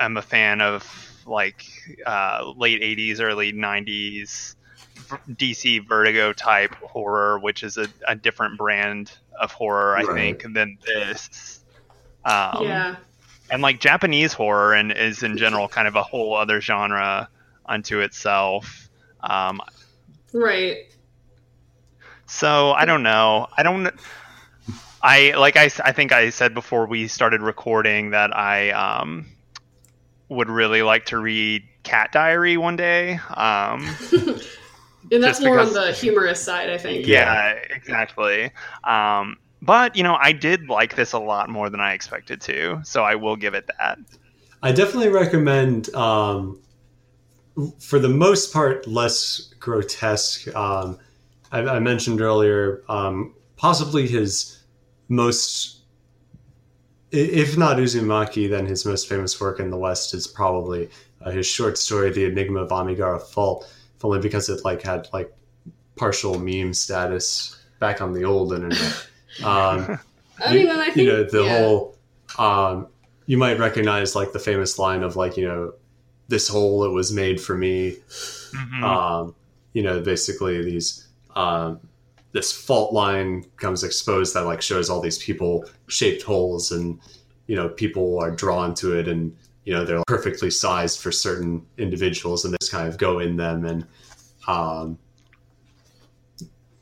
[0.00, 0.86] am a fan of
[1.26, 1.64] like
[2.06, 4.56] uh, late '80s, early '90s
[5.30, 10.40] DC Vertigo type horror, which is a, a different brand of horror, I Right.
[10.40, 11.60] think, than this.
[12.24, 12.96] Um, yeah.
[13.50, 17.28] and like Japanese horror and is in general kind of a whole other genre
[17.66, 18.88] unto itself.
[19.20, 19.60] Um,
[20.32, 20.86] Right.
[22.26, 23.46] so I don't know.
[23.56, 23.90] I don't.
[25.02, 29.26] I like I, s- I think I said before we started recording that I um,
[30.30, 33.20] would really like to read Cat Diary one day.
[33.36, 33.86] Um,
[35.12, 37.06] And that's more because- on the humorous side, I think.
[37.06, 38.50] yeah, exactly.
[38.84, 42.80] Um, but you know, I did like this a lot more than I expected to,
[42.84, 43.98] so I will give it that.
[44.62, 46.60] I definitely recommend, um,
[47.78, 50.54] for the most part, less grotesque.
[50.56, 50.98] Um,
[51.52, 54.58] I, I mentioned earlier, um, possibly his
[55.08, 55.82] most,
[57.12, 60.88] if not Uzumaki, then his most famous work in the West is probably
[61.20, 65.08] uh, his short story, "The Enigma of Amigara Fault," if only because it like had
[65.12, 65.34] like
[65.96, 69.06] partial meme status back on the old internet.
[69.42, 69.98] Um,
[70.38, 71.58] I you, mean, and I think you know the yeah.
[71.58, 71.96] whole
[72.38, 72.86] um
[73.26, 75.72] you might recognize like the famous line of like you know
[76.28, 77.96] this hole it was made for me
[78.52, 78.82] Mhm.
[78.84, 79.34] um
[79.72, 81.80] you know basically these um
[82.30, 87.00] this fault line comes exposed that like shows all these people shaped holes and
[87.48, 91.64] you know people are drawn to it and you know they're perfectly sized for certain
[91.78, 93.86] individuals and they just kind of go in them and
[94.46, 94.98] um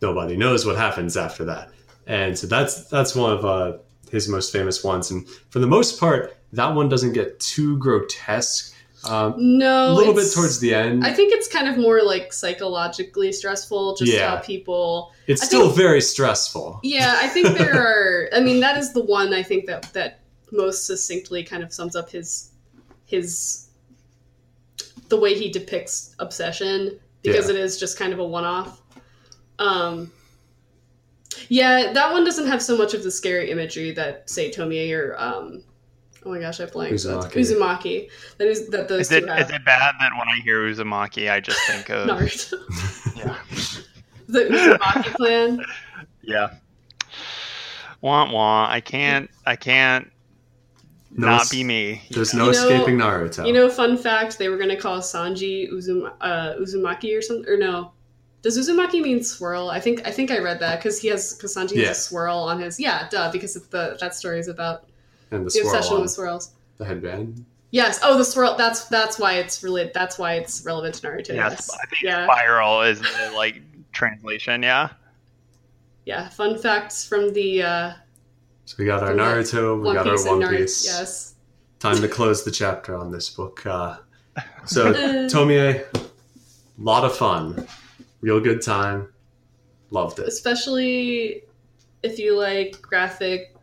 [0.01, 1.71] nobody knows what happens after that
[2.07, 3.77] and so that's that's one of uh,
[4.11, 8.71] his most famous ones and for the most part that one doesn't get too grotesque
[9.05, 12.33] um, no, a little bit towards the end I think it's kind of more like
[12.33, 14.37] psychologically stressful, just Yeah.
[14.37, 15.11] how people.
[15.27, 18.29] it's I still think- very stressful Yeah, I think there are.
[18.33, 20.21] I mean, that is the one I think that that
[20.53, 22.52] most succinctly kind of sums up his
[23.13, 23.69] his
[25.09, 27.55] the way he depicts obsession because Yeah.
[27.55, 28.81] it is just kind of a one off.
[29.59, 30.11] Um,
[31.49, 35.15] yeah, that one doesn't have so much of the scary imagery that say Tomie or
[35.19, 35.63] um,
[36.25, 36.95] oh my gosh, I blanked.
[36.95, 37.33] Uzumaki.
[37.35, 38.09] Uzumaki.
[38.39, 39.41] That is that those Is it have.
[39.41, 43.17] is it bad that when I hear Uzumaki, I just think of Naruto.
[43.17, 43.37] yeah,
[44.29, 45.65] the Uzumaki clan.
[46.23, 46.55] yeah.
[48.01, 48.67] Wah wah.
[48.69, 49.31] I can't.
[49.47, 50.11] I can't
[51.15, 52.03] No not be me.
[52.11, 54.99] there's no You know- escaping naruto You know, fun fact: they were going to call
[55.01, 57.93] Sanji Uzum, uh, Uzumaki or something, or no,
[58.43, 59.69] Does Uzumaki mean swirl?
[59.71, 61.89] I think I think I read that because he has because Sanji Yeah.
[61.89, 64.85] has a swirl on his yeah, duh, because it's the that story is about
[65.31, 66.53] And the the obsession with swirls.
[66.79, 67.45] the headband.
[67.71, 68.01] Yes.
[68.03, 68.57] Oh, the swirl.
[68.57, 69.93] That's that's why it's related.
[69.95, 71.29] That's why it's relevant to Naruto.
[71.29, 71.71] Yeah, Yes.
[71.73, 72.27] I think Yeah.
[72.27, 73.61] spiral is the like
[73.93, 74.63] translation.
[74.63, 74.89] Yeah.
[76.05, 76.29] Yeah.
[76.31, 77.93] Fun facts from the uh,
[78.65, 80.57] So we got our Naruto, we One got Piece our One Naruto.
[80.59, 80.87] Piece.
[80.87, 81.35] Yes.
[81.79, 83.67] Time to close the chapter on this book.
[83.67, 83.97] Uh,
[84.65, 84.93] so
[85.29, 86.01] Tomie, a
[86.79, 87.67] lot of fun,
[88.21, 89.09] real good time.
[89.91, 90.29] Loved it.
[90.29, 91.43] Especially
[92.03, 93.55] if you like graphic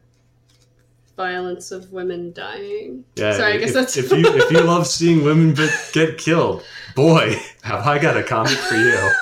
[1.17, 3.03] violence of women dying.
[3.15, 5.53] Yeah, Sorry, I guess if, that's- if you if you love seeing women
[5.93, 6.63] get killed,
[6.95, 9.09] boy, have I got a comic for you.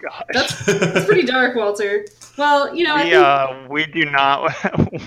[0.00, 0.22] Gosh.
[0.32, 2.06] That's It's pretty dark, Walter.
[2.36, 4.42] Well, you know, I we think, uh we do not
[4.78, 4.98] we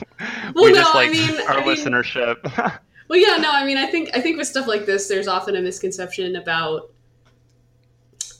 [0.54, 2.44] Well, just no, I like mean- our I mean- listenership
[3.08, 5.56] well, yeah, no, I mean, I think I think with stuff like this, there's often
[5.56, 6.92] a misconception about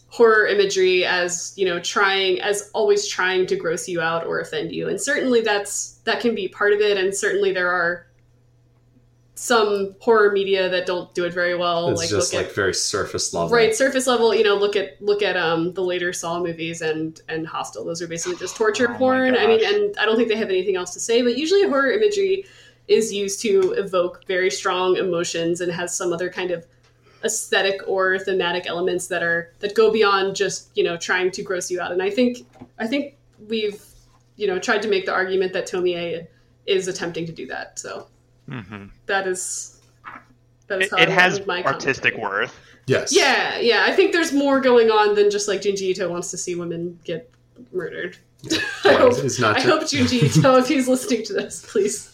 [0.10, 4.70] horror imagery as you know trying as always trying to gross you out or offend
[4.74, 8.06] you and certainly that's that can be part of it and certainly there are
[9.42, 12.56] some horror media that don't do it very well it's like just look like at
[12.56, 13.50] very surface level.
[13.50, 17.22] right surface level you know look at look at um the later saw movies and
[17.28, 17.84] and hostel.
[17.84, 19.36] Those are basically just torture Oh porn.
[19.36, 21.92] I mean and i don't think they have anything else to say but usually horror
[21.92, 22.46] imagery
[22.88, 26.68] is used to evoke very strong emotions and has some other kind of
[27.24, 31.72] aesthetic or thematic elements that are that go beyond just you know trying to gross
[31.72, 31.92] you out.
[31.92, 32.46] And i think
[32.78, 33.84] i think we've
[34.36, 36.28] you know tried to make the argument that tomie
[36.68, 38.06] is attempting to do that so
[38.48, 39.80] hmm that is
[40.68, 42.42] that is it, how it I has my artistic commentary.
[42.46, 43.16] worth Yes.
[43.16, 43.86] Yeah, yeah.
[43.88, 47.00] I think there's more going on than just like Junji Ito wants to see women
[47.06, 47.30] get
[47.72, 48.18] murdered.
[48.84, 49.58] I hope, it's- it's not.
[49.58, 52.12] I hope Junji Ito, if he's listening to this, please.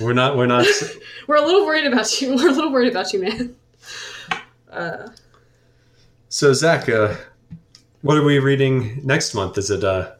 [0.00, 0.36] We're not.
[0.36, 0.66] We're not.
[1.28, 2.34] We're a little worried about you.
[2.34, 3.56] We're a little worried about you, man.
[4.72, 5.08] Uh,
[6.30, 7.14] So Zach, uh,
[8.00, 9.58] what are we reading next month?
[9.58, 10.12] Is it uh,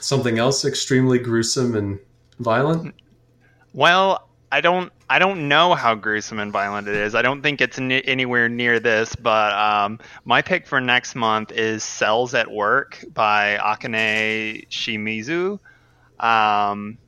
[0.00, 1.98] something else extremely gruesome and
[2.38, 2.94] violent?
[3.74, 7.14] well i don't i don't know how gruesome and violent it is.
[7.14, 11.84] I don't think it's anywhere near this but um, my pick for next month is
[11.84, 15.58] cells at work by akane shimizu.
[16.18, 16.98] Um,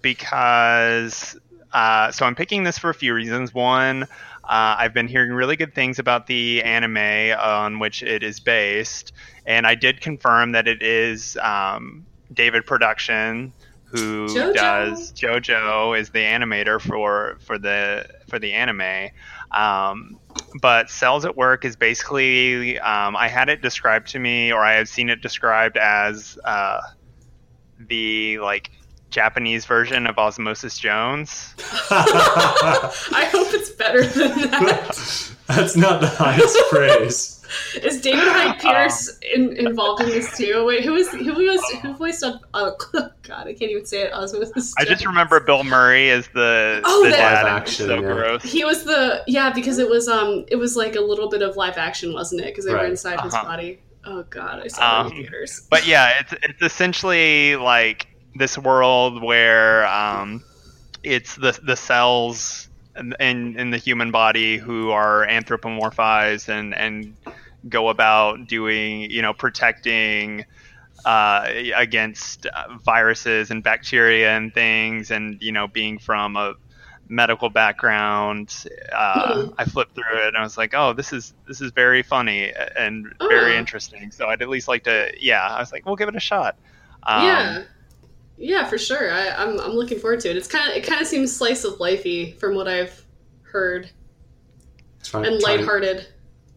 [0.00, 1.36] because
[1.72, 3.54] uh, so I'm picking this for a few reasons.
[3.54, 4.06] One, uh,
[4.44, 9.12] I've been hearing really good things about the anime on which it is based,
[9.46, 13.52] and I did confirm that it is um, David Production
[13.92, 14.54] who JoJo.
[14.54, 19.10] does JoJo is the animator for for the for the anime.
[19.50, 20.18] Um,
[20.62, 24.72] but Cells at Work is basically um, I had it described to me, or I
[24.74, 26.80] have seen it described as uh,
[27.78, 28.70] the like
[29.10, 31.54] Japanese version of Osmosis Jones.
[31.90, 35.34] I hope it's better than that.
[35.48, 37.31] That's not the highest praise.
[37.82, 40.64] Is David Hyde Pierce in, involved in this too?
[40.66, 42.40] Wait, who is who was who voiced up?
[42.54, 44.12] Oh God, I can't even say it.
[44.12, 44.74] Osmosis.
[44.78, 47.42] I just remember Bill Murray as the, Oh, the that- dad.
[47.44, 48.00] Live action, so yeah.
[48.00, 48.42] gross.
[48.42, 51.56] He was the yeah because it was um it was like a little bit of
[51.56, 52.46] live action, wasn't it?
[52.46, 53.44] Because they were inside his Uh-huh.
[53.44, 53.80] body.
[54.04, 55.66] Oh God, I saw it in Um, theaters.
[55.70, 60.42] But yeah, it's it's essentially like this world where um,
[61.02, 67.14] it's the the cells in, in in the human body who are anthropomorphized and and
[67.68, 70.44] go about doing you know protecting
[71.04, 76.54] uh, against uh, viruses and bacteria and things and you know being from a
[77.08, 81.60] medical background uh, i flipped through it and i was like oh this is this
[81.60, 83.58] is very funny and very Oh.
[83.58, 86.20] interesting so i'd at least like to yeah i was like we'll give it a
[86.20, 86.56] shot
[87.04, 87.62] um, yeah,
[88.38, 89.12] yeah, for sure.
[89.12, 90.36] I, I'm I'm looking forward to it.
[90.36, 93.04] It's kind of it kind of seems slice of lifey from what I've
[93.42, 93.90] heard
[95.02, 96.06] Try- and try- lighthearted.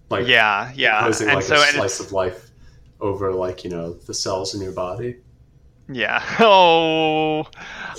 [0.10, 2.52] Like yeah yeah imposing and like so a and it's- slice of life
[3.02, 5.18] over like you know the cells in your body.
[5.90, 7.46] yeah oh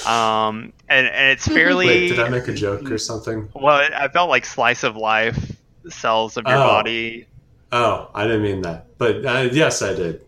[0.06, 3.48] um and, and it's fairly Wait, did I make a joke or something?
[3.54, 5.56] well it, i felt like slice of life
[5.88, 6.66] cells of your Oh.
[6.66, 7.26] body
[7.72, 10.20] Oh, I didn't mean that, but uh, yes, I did.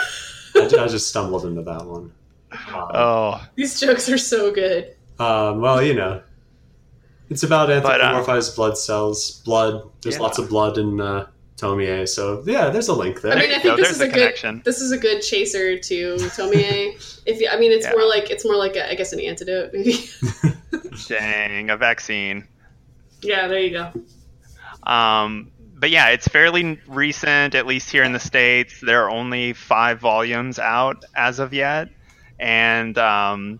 [0.55, 2.11] I just stumbled into that one.
[2.51, 4.95] Um, oh These jokes are so good.
[5.19, 6.21] Um, well, you know,
[7.31, 8.23] it's about But, uh,
[8.55, 9.41] blood cells.
[9.45, 9.81] Blood.
[10.03, 10.21] There's Yeah.
[10.21, 11.25] lots of blood in uh,
[11.57, 13.33] Tomie, so yeah, there's a link there.
[13.33, 14.61] I mean, I think go, this there's is a a good connection.
[14.65, 17.21] this is a good chaser to Tomie.
[17.25, 17.91] if you, I mean, it's Yeah.
[17.93, 19.93] more like it's more like a, I guess an antidote maybe.
[21.07, 22.47] dang a vaccine
[23.23, 23.91] yeah, there you go.
[24.91, 28.79] Um, but yeah, it's fairly recent, at least here in the states.
[28.81, 31.89] There are only five volumes out as of yet,
[32.39, 33.59] and um,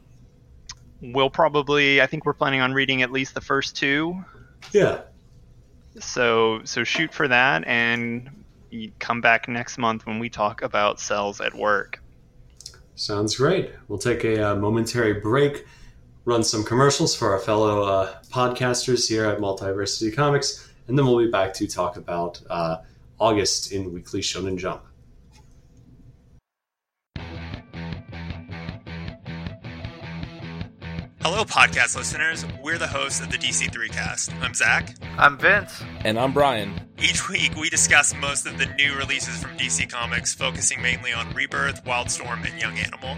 [1.01, 2.01] we'll probably.
[2.01, 4.23] I think we're planning on reading at least the first two.
[4.71, 5.01] yeah,
[5.99, 8.29] So so shoot for that, and
[8.99, 12.01] come back next month when we talk about cells at work.
[12.95, 13.71] Sounds great.
[13.87, 15.65] We'll take a uh, momentary break,
[16.25, 21.17] run some commercials for our fellow uh, podcasters here at Multiversity Comics, and then we'll
[21.17, 22.77] be back to talk about uh,
[23.19, 24.83] August in Weekly Shonen Jump.
[31.23, 32.43] Hello, podcast listeners.
[32.63, 34.33] We're the hosts of the DC3 cast.
[34.41, 34.95] I'm Zach.
[35.19, 35.83] I'm Vince.
[36.03, 36.81] And I'm Brian.
[36.97, 41.31] Each week, we discuss most of the new releases from DC Comics, focusing mainly on
[41.35, 43.17] Rebirth, Wildstorm, and Young Animal.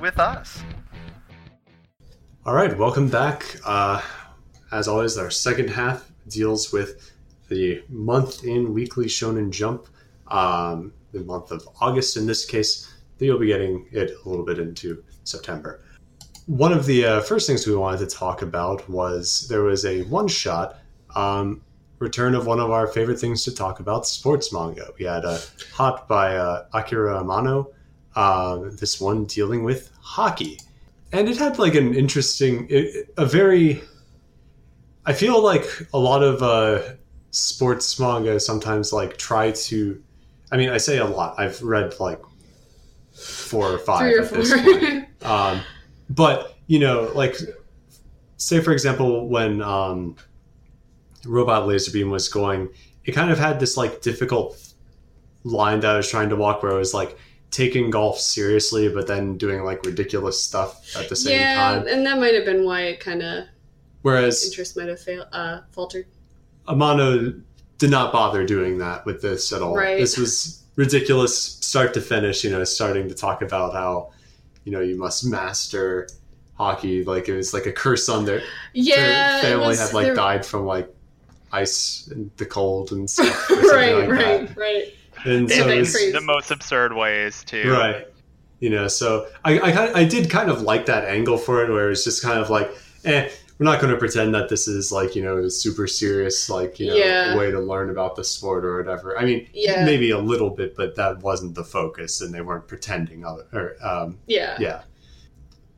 [0.00, 0.62] with us.
[2.44, 3.56] All right, welcome back.
[3.64, 4.00] Uh,
[4.72, 7.12] as always, our second half deals with
[7.48, 9.86] the month in Weekly Shonen Jump,
[10.28, 12.92] um, the month of August in this case.
[13.18, 15.80] You'll be getting it a little bit into September.
[16.46, 20.02] One of the uh, first things we wanted to talk about was there was a
[20.02, 20.78] one shot
[21.14, 21.62] um,
[21.98, 24.90] return of one of our favorite things to talk about sports manga.
[24.98, 25.40] We had a
[25.72, 27.72] hot by uh, Akira Amano,
[28.16, 30.58] uh, this one dealing with hockey.
[31.12, 33.80] And it had like an interesting it, a very
[35.06, 35.64] i feel like
[35.94, 36.82] a lot of uh
[37.30, 40.02] sports manga sometimes like try to
[40.50, 41.38] i mean i say a lot.
[41.38, 42.20] I've read like
[43.14, 44.62] four or five Three or at this four.
[44.62, 45.04] point.
[45.22, 45.60] Um
[46.10, 47.36] but you know like
[48.36, 50.16] say for example when um
[51.24, 52.68] robot laserbeam was going
[53.04, 54.60] it kind of had this like difficult
[55.44, 57.16] line that i was trying to walk where I was like
[57.50, 62.04] taking golf seriously but then doing like ridiculous stuff at the same yeah, time and
[62.04, 63.44] that might have been why it kind of
[64.02, 66.06] whereas interest might have fail, uh, faltered.
[66.68, 67.40] amano
[67.78, 69.98] did not bother doing that with this at all Right.
[69.98, 74.10] this was ridiculous start to finish you know starting to talk about how
[74.64, 76.08] you know you must master
[76.54, 78.42] hockey like it was like a curse on their,
[78.74, 80.92] Yeah, their family was- had like died from like
[81.52, 84.56] ice and the cold and stuff right, like right, that.
[84.56, 84.94] right.
[85.26, 87.70] And so it's- the most absurd ways too.
[87.72, 88.06] right
[88.60, 91.70] you know so I, I kind- I did kind of like that angle for it
[91.70, 92.70] where it's just kind of like
[93.04, 96.48] eh we're not going to pretend that this is like you know a super serious
[96.50, 97.36] like you know Yeah.
[97.36, 99.84] way to learn about the sport or whatever i mean Yeah.
[99.84, 103.76] maybe a little bit but that wasn't the focus and they weren't pretending other or
[103.86, 104.56] um Yeah.
[104.60, 104.82] yeah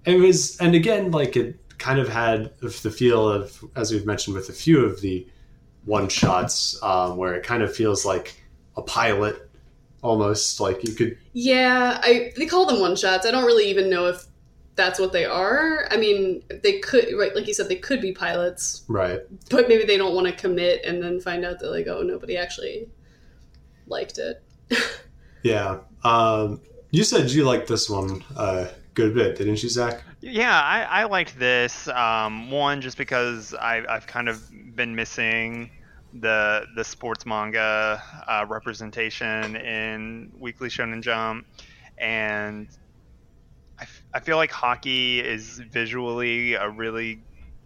[0.05, 4.35] it was and again like it kind of had the feel of as we've mentioned
[4.37, 5.27] with a few of the
[5.85, 8.38] one shots um, where it kind of feels like
[8.79, 9.51] a pilot
[10.03, 13.27] almost like you could Yeah, I they call them one shots.
[13.27, 14.25] I don't really even know if
[14.77, 15.89] that's what they are.
[15.91, 19.21] I mean, they could right like you said they could be pilots, right
[19.51, 22.37] but maybe they don't want to commit and then find out that like oh nobody
[22.37, 22.89] actually
[23.87, 24.43] liked it.
[25.43, 25.79] Yeah.
[26.05, 26.61] Um,
[26.91, 30.03] you said you liked this one a good bit, didn't you, Zach?
[30.21, 31.89] Yeah, I, I liked this.
[31.89, 34.43] Um, one, just because I, I've kind of
[34.75, 35.71] been missing
[36.13, 41.47] the the sports manga uh, representation in Weekly Shonen Jump,
[41.99, 42.69] and
[43.79, 47.21] I, f- I feel like hockey is visually a really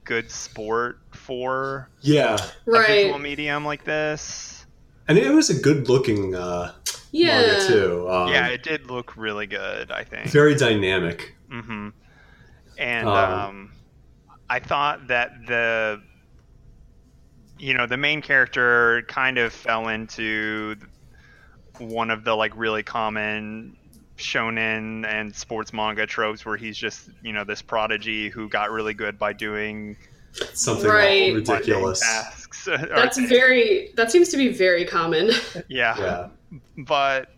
[0.04, 2.34] good sport for Yeah.
[2.66, 3.20] a visual Right.
[3.22, 4.66] medium like this.
[5.08, 6.72] And it was a good looking uh,
[7.12, 7.40] Yeah.
[7.40, 8.08] manga, too.
[8.10, 9.90] Um, yeah, it did look really good.
[9.90, 10.28] I think.
[10.30, 11.34] Very dynamic.
[11.50, 11.90] hmm
[12.78, 13.72] And Um, um,
[14.50, 16.02] I thought that the,
[17.62, 20.74] you know, the main character kind of fell into
[21.78, 23.76] one of the like really common
[24.18, 28.94] shonen and sports manga tropes where he's just you know this prodigy who got really
[28.94, 29.96] good by doing
[30.54, 31.34] Something Right.
[31.34, 32.00] ridiculous.
[32.00, 32.68] mundane tasks.
[32.68, 35.30] Or- That's very that seems to be very common.
[35.68, 35.96] yeah.
[35.98, 36.28] Yeah.
[36.78, 37.28] but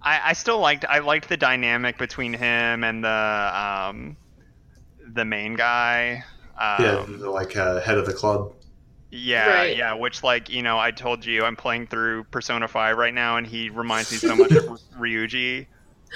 [0.00, 3.08] I, I still liked I liked the dynamic between him and the
[3.90, 4.16] um,
[5.12, 6.24] the main guy.
[6.58, 7.04] Um, Yeah.
[7.06, 8.54] the, like uh, head of the club.
[9.10, 9.76] Yeah, Right.
[9.76, 9.94] yeah.
[9.94, 13.46] Which like you know I told you I'm playing through Persona Five right now, and
[13.46, 14.64] he reminds me so much of
[14.98, 15.66] Ryuji.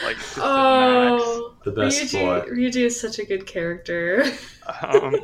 [0.03, 2.51] Like to the Oh, The best Ryuji, boy.
[2.51, 4.24] Ryuji is such a good character.
[4.82, 5.14] Um,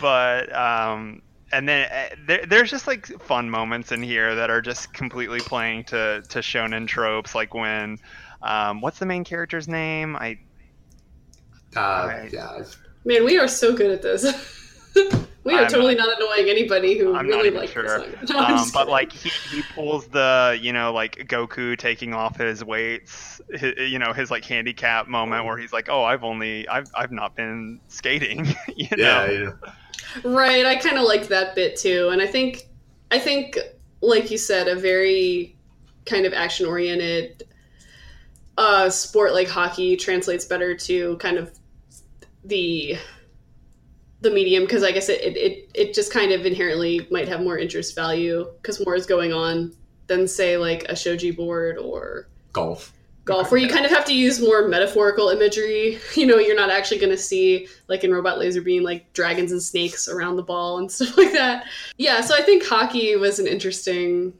[0.00, 1.22] but um,
[1.52, 5.40] and then uh, there, there's just like fun moments in here that are just completely
[5.40, 7.98] playing to to shonen tropes, like when.
[8.42, 10.16] Um, what's the main character's name?
[10.16, 10.38] I
[11.74, 12.30] Uh, Right.
[12.32, 12.62] Yeah.
[13.06, 14.24] Man, we are so good at this.
[15.44, 17.82] We are I'm totally not annoying anybody who I'm really likes sure.
[17.82, 18.26] this one.
[18.30, 22.38] No, I'm Um, but like he, he pulls the you know like Goku taking off
[22.38, 26.66] his weights, hi you know his like handicap moment where he's like, oh, I've only
[26.68, 28.96] I've I've not been skating, you know.
[28.96, 29.50] Yeah, yeah.
[30.24, 32.68] Right, I kind of liked that bit too, and I think,
[33.10, 33.58] I think,
[34.00, 35.56] like you said, a very
[36.06, 37.44] kind of action-oriented
[38.56, 41.52] uh, sport like hockey translates better to kind of
[42.44, 42.96] the
[44.24, 47.40] the medium because I guess it, it it it just kind of inherently might have
[47.40, 49.72] more interest value because more is going on
[50.08, 52.92] than say like a shogi board or Golf.
[53.24, 55.98] golf where you kind of have to use more metaphorical imagery.
[56.14, 59.52] You know you're not actually going to see like in robot laser beam like dragons
[59.52, 61.66] and snakes around the ball and stuff like that.
[61.96, 64.34] Yeah so i think hockey was an interesting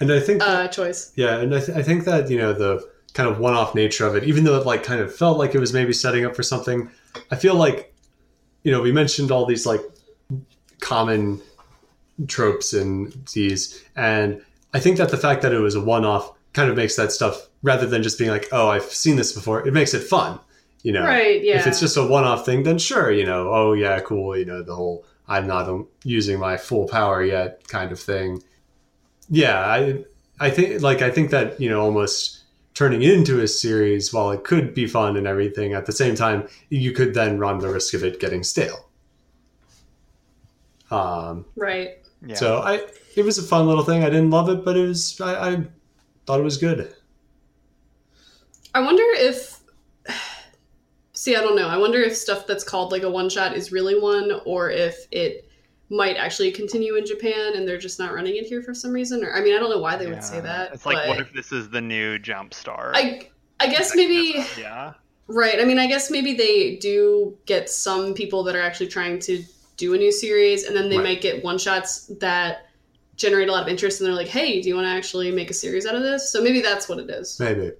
[0.00, 1.12] And I think uh, choice.
[1.16, 2.82] Yeah, and I, th- I think that you know the
[3.14, 5.60] kind of one-off nature of it, even though it like kind of felt like it
[5.60, 6.90] was maybe setting up for something,
[7.30, 7.93] I feel like
[8.64, 9.80] you know we mentioned all these like
[10.80, 11.40] common
[12.26, 14.42] tropes in these, and
[14.72, 17.48] I think that the fact that it was a one-off kind of makes that stuff
[17.62, 19.66] rather than just being like, oh, I've seen this before.
[19.66, 20.38] It makes it fun,
[20.82, 21.02] you know.
[21.02, 24.36] right yeah If it's just a one-off thing, then sure, you know, oh yeah, cool,
[24.36, 25.68] you know, the whole I'm not
[26.04, 28.42] using my full power yet kind of thing.
[29.28, 30.04] Yeah, I
[30.38, 32.43] I think like I think that, you know, almost
[32.74, 36.14] turning it into a series while it could be fun and everything at the same
[36.16, 38.90] time, you could then run the risk of it getting stale.
[40.90, 42.34] Um right Yeah.
[42.34, 44.02] so I it was a fun little thing.
[44.02, 45.64] I didn't love it, but it was I, I
[46.26, 46.94] thought it was good.
[48.74, 49.60] i wonder if
[51.12, 53.72] see i don't know i wonder if stuff that's called like a one shot is
[53.72, 55.43] really one or if it
[55.90, 59.22] might actually continue in japan and they're just not running it here for some reason
[59.24, 60.10] or i mean i don't know why they Yeah.
[60.12, 62.96] would say that It's like, what if this is the new jump start?
[62.96, 63.28] i
[63.60, 64.94] i guess maybe yeah.
[65.26, 65.58] Right.
[65.58, 69.42] I mean, I guess maybe they do get some people that are actually trying to
[69.78, 71.04] do a new series, and then they Right.
[71.04, 72.66] might get one shots that
[73.16, 75.48] generate a lot of interest, and they're like, "Hey, do you want to actually make
[75.50, 77.40] a series out of this?" So maybe that's what it is.
[77.40, 77.72] Maybe.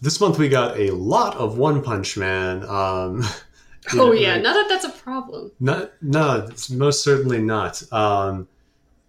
[0.00, 2.64] This month we got a lot of One Punch Man.
[2.68, 3.28] Um, you
[3.92, 5.52] oh know, yeah, like- not that that's a problem.
[5.60, 7.82] Not, no, it's most certainly not.
[7.92, 8.48] Um,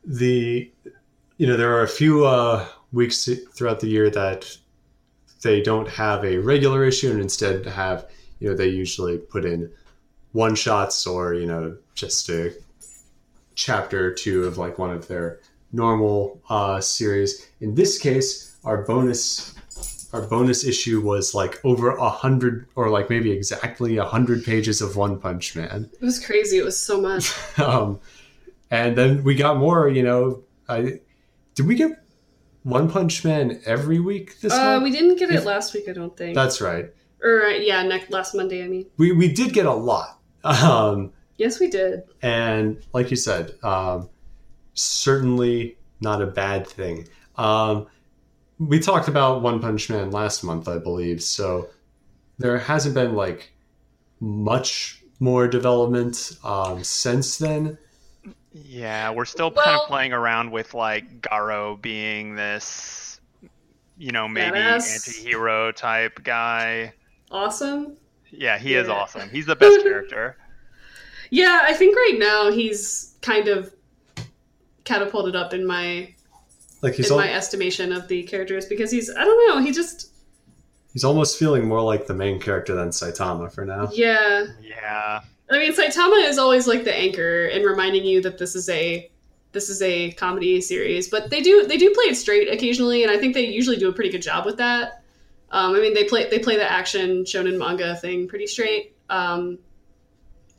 [0.03, 0.72] the,
[1.38, 4.57] you know, there are a few uh, weeks throughout the year that
[5.43, 8.09] they don't have a regular issue and instead have,
[8.39, 9.72] you know, they usually put in
[10.34, 12.53] one shots or, you know, just a
[13.55, 15.39] chapter or two of like one of their
[15.72, 17.49] normal uh, series.
[17.59, 19.55] In this case, our bonus.
[20.14, 24.82] Our bonus issue was like over a hundred, or like maybe exactly a hundred pages
[24.82, 26.57] of One Punch Man It was crazy.
[26.57, 27.32] It was so much.
[27.59, 27.99] um,
[28.70, 29.88] and then we got more.
[29.88, 30.99] You know, I
[31.55, 31.91] did we get
[32.64, 34.84] One Punch Man every week this uh, month?
[34.84, 36.36] we didn't get it last week, I don't think.
[36.36, 36.89] That's right.
[37.24, 38.64] or uh, yeah, next last Monday.
[38.64, 42.03] I mean, We we did get a lot, um, yes, we did.
[42.22, 44.09] and like you said, um,
[44.74, 47.07] certainly not a bad thing.
[47.38, 47.88] Um,
[48.68, 51.24] we talked about One Punch Man last month, I believe.
[51.24, 51.70] So
[52.38, 53.51] there hasn't been like
[54.20, 57.78] much more development um, since then.
[58.53, 63.20] Yeah, we're still kind of playing around with like Garo being this,
[63.97, 64.93] you know, maybe Badass.
[64.93, 66.93] anti-hero type guy.
[67.32, 67.97] Awesome.
[68.30, 69.30] Yeah, he is awesome.
[69.30, 70.38] He's the best character.
[71.34, 73.74] Yeah, I think right now he's kind of
[74.84, 76.14] catapulted up in my
[76.82, 79.71] Like he's in al- my estimation of the characters because he's I don't know he
[79.71, 80.11] just
[80.93, 83.89] he's almost feeling more like the main character than Saitama for now.
[83.93, 85.21] yeah Yeah.
[85.49, 89.09] I mean Saitama is always like the anchor and reminding you that this is a
[89.51, 93.11] this is a comedy series but they do they do play it straight occasionally and
[93.11, 95.03] I think they usually do a pretty good job with that
[95.51, 99.59] um, I mean they play they play the action shonen manga thing pretty straight um,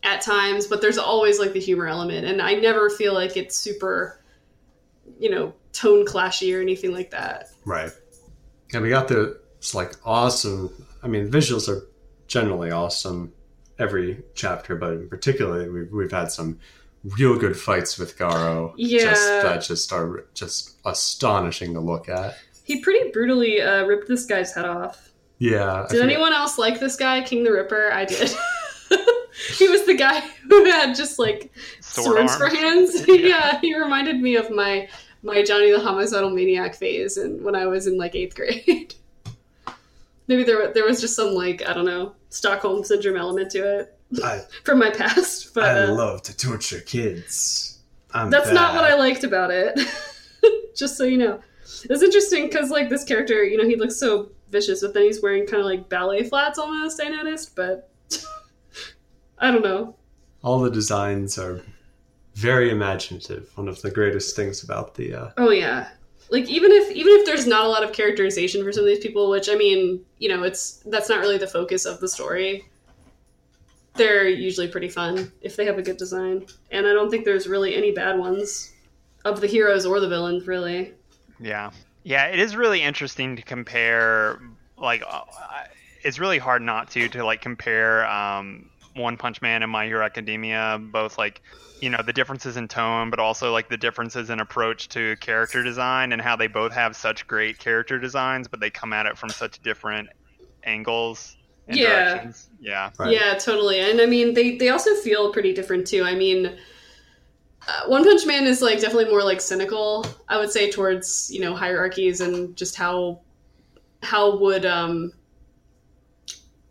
[0.02, 3.56] at times but there's always like the humor element and I never feel like it's
[3.56, 4.20] super
[5.18, 7.90] you know tone clashy or anything like that Right.
[8.72, 10.86] And we got the it's like awesome.
[11.02, 11.86] I mean, visuals are
[12.26, 13.32] generally awesome
[13.78, 16.58] every chapter, but in particular, we've we've had some
[17.04, 18.72] real good fights with Garo.
[18.76, 19.00] Yeah.
[19.10, 22.36] Just, that just are just astonishing to look at.
[22.64, 25.12] He pretty brutally uh, ripped this guy's head off.
[25.38, 25.86] Yeah.
[25.88, 27.92] Did forget- anyone else like this guy, King the Ripper?
[27.92, 28.30] I did.
[29.58, 32.58] he was the guy who had just like Sword swords for arms.
[32.58, 33.04] hands.
[33.08, 34.88] yeah, he reminded me of my
[35.22, 38.94] my Johnny the Homicidal Maniac phase, and when I was in like eighth grade.
[40.28, 43.98] Maybe there there was just some like I don't know Stockholm syndrome element to it
[44.22, 47.80] I, from my past, but I uh, love to torture kids.
[48.14, 49.78] I'm That's not what I liked about it.
[50.76, 51.40] Just so you know.
[51.88, 55.22] It's interesting because, like, this character, you know, he looks so vicious, but then he's
[55.22, 57.90] wearing kind of like ballet flats almost, I noticed, but
[59.38, 59.96] I don't know.
[60.42, 61.62] all the designs are
[62.34, 63.50] very imaginative.
[63.56, 65.88] One of the greatest things about the uh, Oh yeah.
[66.30, 69.00] Like even if even if there's not a lot of characterization for some of these
[69.00, 72.64] people, which I mean, you know, it's that's not really the focus of the story.
[73.94, 77.46] They're usually pretty fun if they have a good design, and I don't think there's
[77.46, 78.72] really any bad ones
[79.24, 80.94] of the heroes or the villains, really.
[81.38, 81.70] Yeah.
[82.04, 84.40] Yeah, it is really interesting to compare.
[84.76, 85.22] Like, uh,
[86.02, 90.04] it's really hard not to to like compare um, One Punch Man and My Hero
[90.04, 90.80] Academia.
[90.80, 91.42] Both like,
[91.82, 95.62] you know, the differences in tone, but also like the differences in approach to character
[95.64, 99.18] design and how they both have such great character designs, but they come at it
[99.18, 100.08] from such different
[100.64, 101.82] angles and Yeah.
[101.82, 102.48] directions.
[102.60, 102.90] Yeah.
[102.98, 103.12] Right.
[103.12, 103.80] Yeah, totally.
[103.80, 106.04] And I mean, they they also feel pretty different too.
[106.04, 106.56] I mean,
[107.68, 110.06] uh, One Punch Man is like definitely more like cynical.
[110.28, 113.22] I would say towards you know hierarchies and just how
[114.02, 115.12] how would um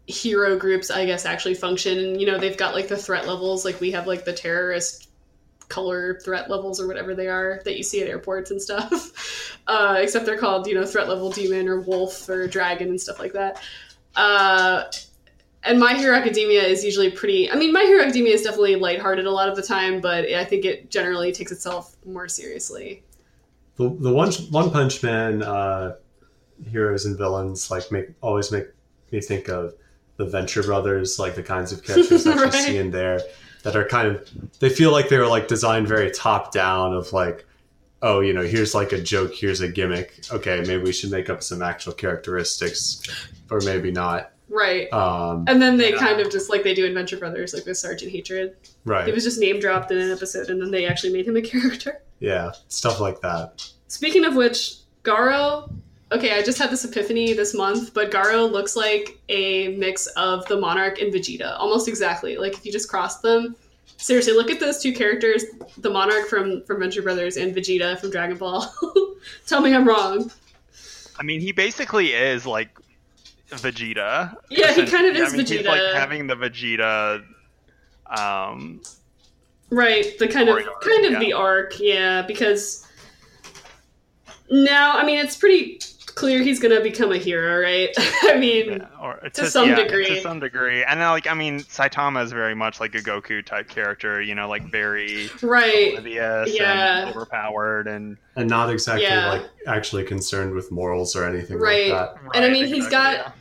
[0.07, 1.97] hero groups I guess actually function.
[1.97, 3.63] And you know, they've got like the threat levels.
[3.65, 5.00] Like we have like the terrorist
[5.71, 9.37] color threat levels or whatever they are that you see at airports and stuff.
[9.67, 13.19] Uh, except they're called you know threat level demon or wolf or dragon and stuff
[13.19, 13.61] like that.
[14.15, 14.83] Uh,
[15.63, 17.49] and My Hero Academia is usually pretty.
[17.49, 20.43] I mean, My Hero Academia is definitely lighthearted a lot of the time, but I
[20.43, 23.03] think it generally takes itself more seriously.
[23.77, 25.95] the, the one One Punch Man uh,
[26.69, 28.65] heroes and villains like make always make
[29.11, 29.75] me think of
[30.17, 32.45] the Venture Brothers, like the kinds of characters that Right.
[32.53, 33.21] you see in there
[33.63, 37.11] that are kind of they feel like they were like designed very top down of
[37.13, 37.45] like
[38.01, 41.29] oh you know here's like a joke here's a gimmick okay maybe we should make
[41.29, 43.01] up some actual characteristics
[43.49, 44.91] or maybe not Right.
[44.91, 45.97] um, And then they Yeah.
[45.99, 48.57] kind of just like they do adventure Brothers, like with Sergeant Hatred.
[48.83, 49.07] Right.
[49.07, 51.41] It was just name dropped in an episode, and then they actually made him a
[51.53, 52.01] character.
[52.19, 55.71] yeah stuff like that Speaking of which, Garo.
[56.11, 60.45] Okay, I just had this epiphany this month, but Garo looks like a mix of
[60.47, 62.37] the Monarch and Vegeta, almost exactly.
[62.37, 63.55] Like if you just crossed them.
[63.97, 65.45] Seriously, look at those two characters,
[65.77, 68.71] the Monarch from from Venture Brothers and Vegeta from Dragon Ball.
[69.47, 70.31] Tell me I'm wrong.
[71.19, 72.69] I mean, he basically is like
[73.49, 74.35] Vegeta.
[74.49, 75.93] Yeah, he kind of I is mean, He's like Vegeta.
[75.93, 77.23] having the Vegeta.
[78.07, 78.81] Um,
[79.69, 81.19] Right, the kind of arc, kind of yeah.
[81.19, 82.85] the arc, yeah, because
[84.49, 85.79] now I mean it's pretty
[86.21, 87.89] clear he's gonna become a hero, right?
[88.23, 90.05] I mean, or To some yeah, degree.
[90.05, 93.67] To some degree, and like I mean, Saitama is very much like a Goku type
[93.67, 94.21] character.
[94.21, 95.89] You know, like very right.
[95.97, 97.01] oblivious Yeah.
[97.07, 99.31] and overpowered, and and not exactly Yeah.
[99.31, 101.91] like actually concerned with morals or anything Right.
[101.91, 103.35] like that And I Right, mean, he's got-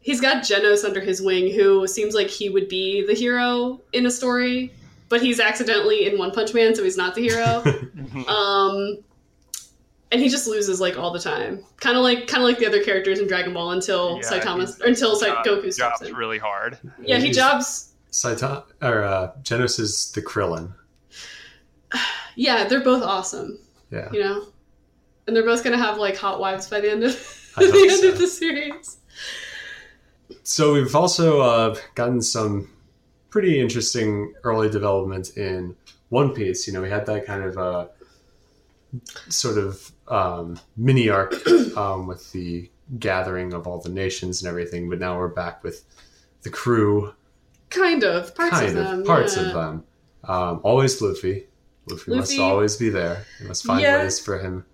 [0.00, 4.06] He's got Genos under his wing, who seems like he would be the hero in
[4.06, 4.72] a story,
[5.08, 7.64] but he's accidentally in One Punch Man, so he's not the hero.
[8.28, 8.98] um,
[10.12, 12.66] and he just loses like all the time, kind of like kind of like the
[12.66, 16.16] other characters in Dragon Ball until Yeah, Saitama until Sai- Job- Goku stops jobs him.
[16.16, 16.78] really hard.
[17.02, 17.92] Yeah, he He's- jobs.
[18.12, 20.72] Saitama or uh, Genos is the Krillin
[22.36, 23.58] Yeah, they're both awesome.
[23.90, 24.46] yeah you know
[25.26, 27.12] and they're both gonna have like hot wives by the end of
[27.56, 28.08] the end so.
[28.10, 28.98] of the series
[30.44, 32.70] So we've also uh, gotten some
[33.30, 35.76] pretty interesting early development in
[36.08, 36.66] One Piece.
[36.66, 37.86] You know, we had that kind of uh,
[39.28, 41.34] sort of um, mini arc
[41.76, 45.84] um, with the gathering of all the nations and everything, but now we're back with
[46.42, 47.12] the crew,
[47.70, 49.42] kind of parts kind of of, them parts yeah.
[49.44, 49.84] of them.
[50.24, 51.46] Um, always Luffy.
[51.88, 52.10] Luffy.
[52.16, 53.24] must always be there.
[53.40, 53.98] You must find Yeah.
[53.98, 54.64] ways for him.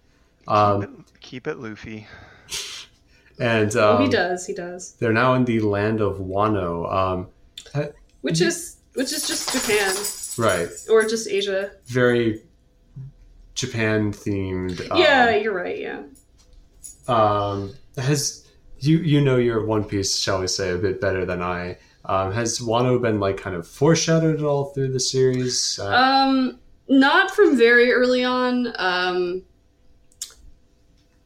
[0.48, 2.06] Um, keep, it, keep it, Luffy.
[3.38, 6.92] and oh um, he does he does they're now in the land of Wano.
[6.92, 7.28] Um,
[8.20, 9.94] which is which is just japan
[10.38, 10.68] right.
[10.90, 12.42] or just asia very
[13.54, 14.80] Japan themed.
[14.90, 16.02] Um, yeah you're right yeah
[17.08, 18.46] Um, has
[18.78, 21.78] you you know your One Piece, shall we say, a bit better than I.
[22.04, 25.78] Um, has Wano been like kind of foreshadowed at all through the series?
[25.80, 29.42] Uh, um not from very early on um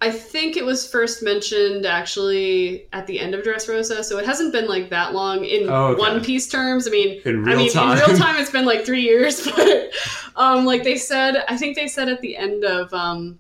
[0.01, 4.53] I think it was first mentioned actually at the end of Dressrosa, so it hasn't
[4.53, 6.01] been like that long in Oh, okay.
[6.01, 6.87] One Piece terms.
[6.87, 7.99] I mean, in real I mean, time.
[7.99, 9.91] in real time, it's been like three years, but
[10.37, 13.39] um, like they said, I think they said at the end of um,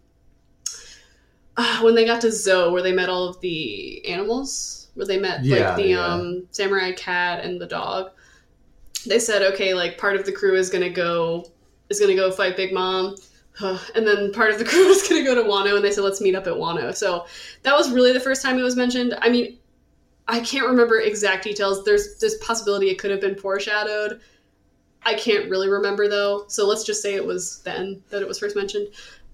[1.58, 5.18] uh, when they got to Zou, where they met all of the animals, where they
[5.18, 6.06] met Yeah, like the yeah.
[6.06, 8.12] um, samurai cat and the dog.
[9.06, 11.50] They said, okay, like part of the crew is gonna go
[11.90, 13.14] is gonna go fight Big Mom.
[13.60, 16.04] And then part of the crew was going to go to Wano, and they said,
[16.04, 16.94] let's meet up at Wano.
[16.94, 17.26] So
[17.62, 19.16] that was really the first time it was mentioned.
[19.20, 19.58] I mean,
[20.28, 21.84] I can't remember exact details.
[21.84, 24.20] There's this possibility it could have been foreshadowed.
[25.04, 26.46] I can't really remember though.
[26.48, 28.88] So let's just say it was then that it was first mentioned.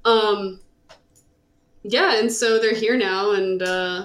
[0.04, 0.60] Um
[1.82, 4.04] yeah, and so they're here now and uh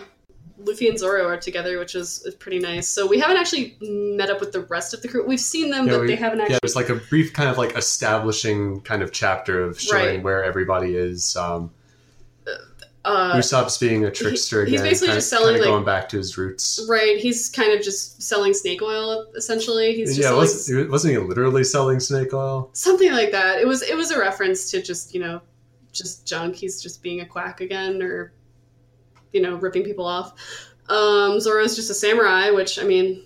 [0.60, 2.88] Luffy and Zoro are together, which is, is pretty nice.
[2.88, 5.26] So we haven't actually met up with the rest of the crew.
[5.26, 6.54] We've seen them, Yeah, but we- they haven't actually.
[6.56, 10.24] Yeah, there's like a brief kind of like establishing kind of chapter of showing Right.
[10.24, 11.36] where everybody is.
[11.38, 11.72] Um,
[13.06, 14.84] uh, Usopp's being a trickster he's again.
[14.90, 16.86] basically kind just of, selling, kind of like- going back to his roots.
[16.90, 19.28] right, he's kind of just selling snake oil.
[19.36, 22.70] Essentially, he's just yeah, selling wasn't, wasn't he literally selling snake oil?
[22.74, 23.62] something like that.
[23.62, 25.40] It was it was a reference to just you know
[25.94, 26.56] just junk.
[26.56, 28.34] He's just being a quack again, or
[29.34, 30.34] you know ripping people off.
[30.90, 33.24] Um, Zoro's just a samurai, which I mean,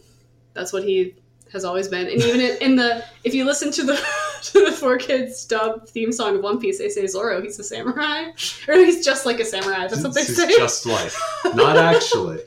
[0.54, 1.16] that's what he
[1.52, 2.08] has always been.
[2.08, 3.96] And even in, in the if you listen to the
[4.44, 8.32] to the 4Kids dub theme song of One Piece, they say Zoro, he's a samurai,
[8.68, 9.88] or he's just like a samurai.
[9.88, 10.50] That's what they It's say.
[10.50, 11.12] Just like,
[11.56, 12.40] not actually.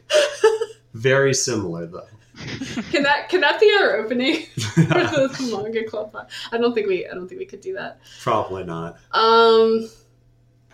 [0.95, 2.07] Very similar though.
[2.91, 6.17] Can that can that be our opening for the manga club?
[6.51, 8.01] I don't think we I don't think we could do that.
[8.21, 8.99] Probably not.
[9.13, 9.89] Um,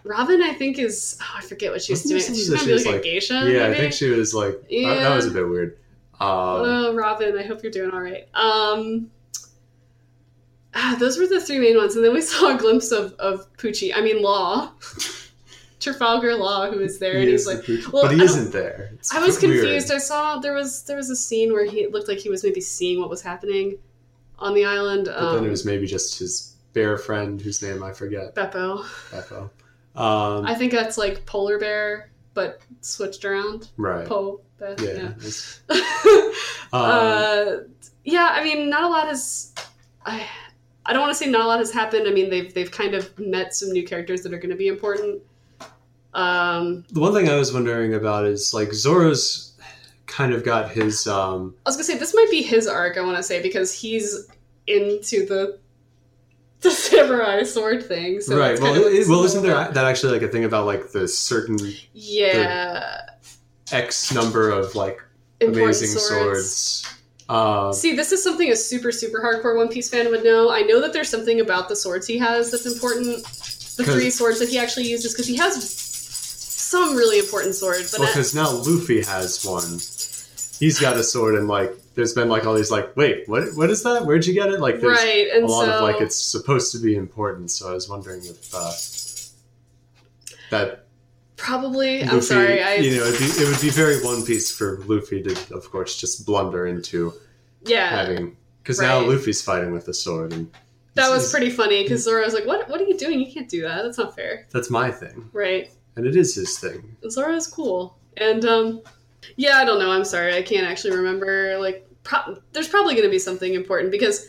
[0.05, 2.21] Robin, I think is oh, I forget what she was doing.
[2.21, 3.45] She's gonna be like was a like- geisha.
[3.51, 5.77] yeah, I think she was like that- that, was a bit weird.
[6.21, 8.29] Um, oh, Robin, I hope you're doing all right.
[8.35, 9.11] Um,
[10.75, 13.47] ah, those were the three main ones, and then we saw a glimpse of of
[13.57, 13.93] Poochie.
[13.95, 14.73] I mean, Law,
[15.81, 18.91] Trafalgar Law, who was there, and he's like, well, but he isn't there.
[18.95, 19.61] It's I was weird.
[19.61, 19.91] confused.
[19.91, 22.45] I saw there was there was a scene where he it looked like he was
[22.45, 23.79] maybe seeing what was happening
[24.39, 25.07] on the island.
[25.07, 28.35] But Um, then it was maybe just his bear friend, whose name I forget.
[28.35, 28.85] Beppo.
[29.11, 29.51] Beppo.
[29.97, 33.69] Um, I think that's like polar bear, but switched around.
[33.77, 34.07] right.
[34.07, 34.41] Po.
[34.59, 35.13] Be- Yeah.
[35.21, 35.77] yeah.
[36.73, 37.47] um, uh,
[38.05, 39.53] yeah, I mean, not a lot has.
[40.07, 40.27] I,
[40.87, 42.07] I don't want to say not a lot has happened.
[42.09, 44.69] I mean, they've they've kind of met some new characters that are going to be
[44.69, 45.23] important.
[46.15, 49.53] Um, the one thing I was wondering about is like Zoro's
[50.07, 51.07] kind of got his.
[51.07, 52.99] Um, I was gonna say this might be his arc.
[52.99, 54.27] I want to say because he's
[54.67, 55.59] into the
[56.63, 58.21] the samurai sword thing.
[58.21, 58.59] So right.
[58.61, 61.59] Well, it- well, isn't there that actually like a thing about like the certain
[61.93, 63.01] Yeah,
[63.73, 65.01] X number of like
[65.41, 66.87] important amazing swords?
[67.29, 70.51] Um, See, this is something a super, super hardcore One Piece fan would know.
[70.51, 73.23] I know that there's something about the swords he has that's important.
[73.77, 77.93] The three swords that he actually uses, because he has some really important swords.
[77.93, 79.79] But well, because now Luffy has one.
[80.59, 83.45] He's got a sword, and like, there's been like all these like, wait, what?
[83.57, 84.07] What is that?
[84.07, 84.59] Where'd you get it?
[84.59, 87.51] Like, there's right, a lot so of like it's supposed to be important.
[87.51, 88.73] So I was wondering if uh,
[90.51, 90.87] that
[91.37, 92.03] probably.
[92.03, 92.63] I'm sorry.
[92.63, 95.71] I you know, it'd be, it would be very One Piece for Luffy to, of
[95.71, 97.13] course, just blunder into
[97.67, 99.01] yeah, having because now.
[99.01, 100.51] Luffy's fighting with the sword, and
[100.95, 102.67] that was pretty funny because Zoro was like, "What?
[102.71, 103.21] What are you doing?
[103.21, 103.83] You can't do that.
[103.83, 105.71] That's not fair." That's my thing, Right.
[105.97, 106.97] and it is his thing.
[107.11, 107.99] Zoro is cool.
[108.17, 108.81] And um
[109.41, 109.91] yeah, I don't know.
[109.91, 110.37] I'm sorry.
[110.37, 114.29] I can't actually remember like pro- there's probably going to be something important because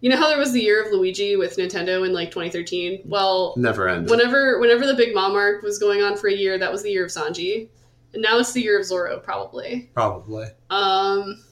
[0.00, 3.02] you know how there was the year of Luigi with Nintendo in like 2013?
[3.04, 4.08] Well, Never end.
[4.08, 6.90] whenever whenever the Big Mom arc was going on for a year, that was the
[6.90, 7.68] year of Sanji.
[8.14, 9.90] And now it's the year of Zoro probably.
[9.92, 10.46] Probably.
[10.70, 11.42] Um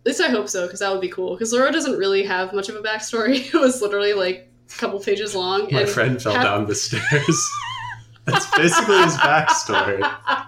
[0.00, 2.52] at least I hope so because that would be cool because Zoro doesn't really have
[2.52, 3.38] much of a backstory.
[3.54, 7.50] it was literally like a couple pages long My and friend fell down the stairs.
[8.26, 10.02] That's basically his backstory.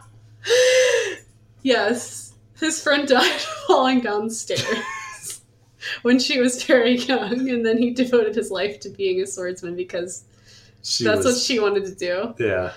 [1.62, 4.62] yes, his friend died falling downstairs
[6.02, 9.76] when she was very young, and then he devoted his life to being a swordsman
[9.76, 10.24] because
[10.82, 12.34] She that's was, what she wanted to do.
[12.44, 12.72] Yeah.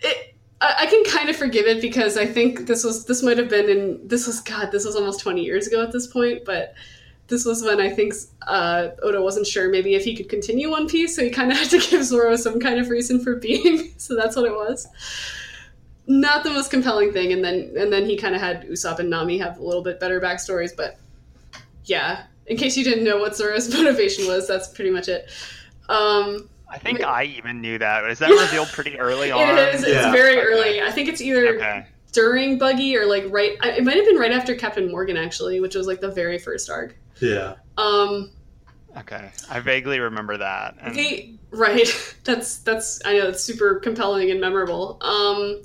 [0.00, 3.38] It, I, I can kind of forgive it because I think this was this might
[3.38, 6.44] have been in this was God this was almost twenty years ago at this point,
[6.44, 6.74] but
[7.28, 8.14] this was when I think
[8.46, 11.58] uh, Oda wasn't sure maybe if he could continue One Piece, so he kind of
[11.58, 13.92] had to give Zoro some kind of reason for being.
[13.96, 14.86] so that's what it was.
[16.20, 19.08] Not the most compelling thing, and then and then he kind of had Usopp and
[19.08, 20.98] Nami have a little bit better backstories, but
[21.86, 22.24] yeah.
[22.48, 25.30] In case you didn't know what Zoro's motivation was, that's pretty much it.
[25.88, 28.04] Um, I think I even knew that.
[28.10, 29.56] Is that revealed pretty early on?
[29.56, 29.82] it is.
[29.84, 30.12] It's Yeah.
[30.12, 30.46] very Okay.
[30.46, 30.82] early.
[30.82, 31.86] I think it's either Okay.
[32.12, 33.52] during Buggy or like right.
[33.64, 36.68] It might have been right after Captain Morgan actually, which was like the very first
[36.68, 36.94] arc.
[37.20, 37.54] Yeah.
[37.78, 38.32] Um,
[38.98, 39.30] Okay.
[39.50, 40.74] I vaguely remember that.
[40.82, 41.88] And the right.
[42.24, 43.00] That's that's.
[43.06, 44.98] I know it's super compelling and memorable.
[45.00, 45.62] Um,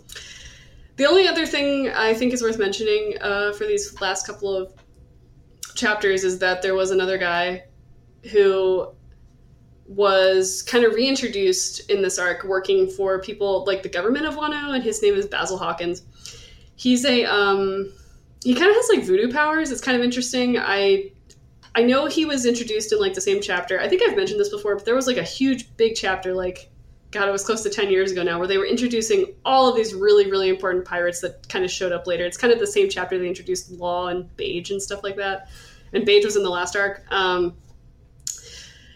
[0.97, 4.73] the only other thing I think is worth mentioning uh, for these last couple of
[5.75, 7.63] chapters is that there was another guy
[8.31, 8.89] who
[9.87, 14.73] was kind of reintroduced in this arc working for people like the government of Wano
[14.73, 16.01] and his name is Basil Hawkins.
[16.75, 17.93] He's a um
[18.43, 19.71] he kind of has like voodoo powers.
[19.71, 20.57] It's kind of interesting.
[20.57, 21.11] I
[21.75, 23.79] I know he was introduced in like the same chapter.
[23.79, 26.69] I think I've mentioned this before, but there was like a huge big chapter like
[27.17, 29.75] God, it was close to 10 years ago now, where they were introducing all of
[29.75, 32.25] these really, really important pirates that kind of showed up later.
[32.25, 35.49] It's kind of the same chapter they introduced Law and Bage and stuff like that.
[35.93, 37.03] And Bage was in the last arc.
[37.11, 37.57] Um,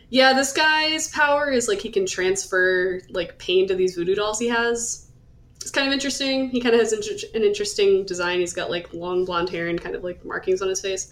[0.10, 4.38] yeah, this guy's power is like he can transfer like pain to these voodoo dolls
[4.38, 5.10] he has.
[5.56, 6.50] It's kind of interesting.
[6.50, 8.40] He kind of has an interesting design.
[8.40, 11.12] He's got like long blonde hair and kind of like markings on his face.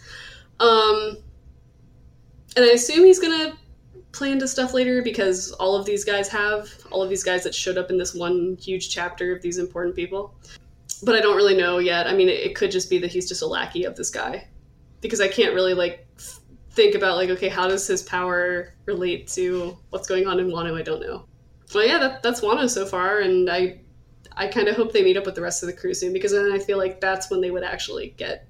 [0.60, 1.18] Um,
[2.56, 3.58] and I assume he's gonna
[4.12, 7.54] play into stuff later because all of these guys have all of these guys that
[7.54, 10.34] showed up in this one huge chapter of these important people.
[11.04, 12.08] But I don't really know yet.
[12.08, 14.48] I mean, it, it could just be that he's just a lackey of this guy
[15.02, 16.08] because I can't really like
[16.72, 20.78] think about like okay, how does his power relate to what's going on in Wano?
[20.78, 21.26] I don't know.
[21.74, 23.80] Well, yeah, that, that's Wano so far, and I
[24.36, 26.32] I kind of hope they meet up with the rest of the crew soon because
[26.32, 28.48] then I feel like that's when they would actually get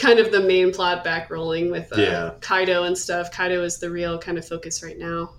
[0.00, 2.30] kind of the main plot back rolling with uh, Yeah.
[2.40, 3.30] Kaido and stuff.
[3.30, 5.34] Kaido is the real kind of focus right now.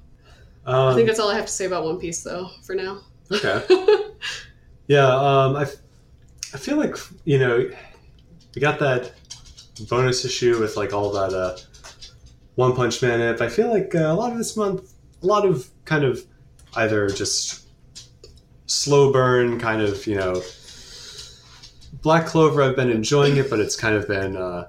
[0.66, 3.02] Um, I think that's all I have to say about One Piece, though, for now.
[3.32, 3.64] okay.
[4.88, 5.62] Yeah, um, I,
[6.54, 7.70] I feel like you know
[8.56, 9.14] we got that
[9.90, 11.56] bonus issue with like all that uh,
[12.56, 13.22] One Punch Man.
[13.22, 14.94] If I feel like uh, a lot of this month,
[15.24, 16.26] a lot of kind of
[16.76, 17.68] either just
[18.66, 20.42] slow burn, kind of you know
[21.94, 22.62] Black Clover.
[22.62, 24.68] I've been enjoying it, but it's kind of been uh,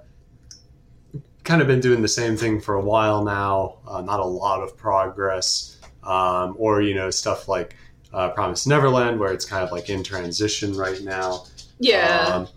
[1.45, 3.79] kind of been doing the same thing for a while now.
[3.87, 7.77] Uh, not a lot of progress, um, or you know stuff like
[8.13, 11.45] uh, Promise Neverland, where it's kind of like in transition right now.
[11.79, 12.27] yeah.
[12.27, 12.49] Um,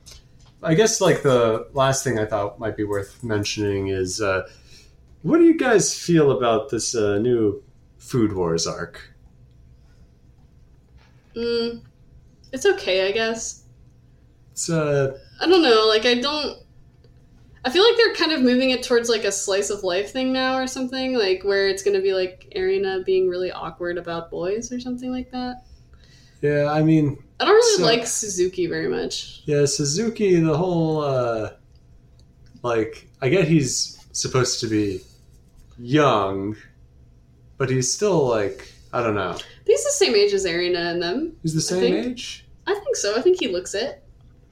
[0.63, 4.47] I guess like the last thing I thought might be worth mentioning is uh,
[5.21, 7.63] what do you guys feel about this uh, new
[7.99, 9.11] Food Wars arc?
[11.35, 11.81] Mm,
[12.51, 13.64] it's okay, I guess.
[14.55, 15.85] It's uh, I don't know.
[15.89, 16.59] Like, I don't.
[17.65, 20.31] I feel like they're kind of moving it towards like a slice of life thing
[20.31, 24.31] now, or something like where it's going to be like Erina being really awkward about
[24.31, 25.63] boys or something like that.
[26.41, 29.41] yeah, I mean, I don't really So- like Suzuki very much.
[29.45, 31.49] yeah, Suzuki, the whole uh,
[32.63, 35.01] like I get he's supposed to be
[35.77, 36.55] young,
[37.57, 39.37] but he's still like I don't know.
[39.65, 41.35] He's the same age as Erina and them.
[41.41, 42.45] He's the same think- age.
[42.67, 43.17] I think so.
[43.17, 44.01] I think he looks it.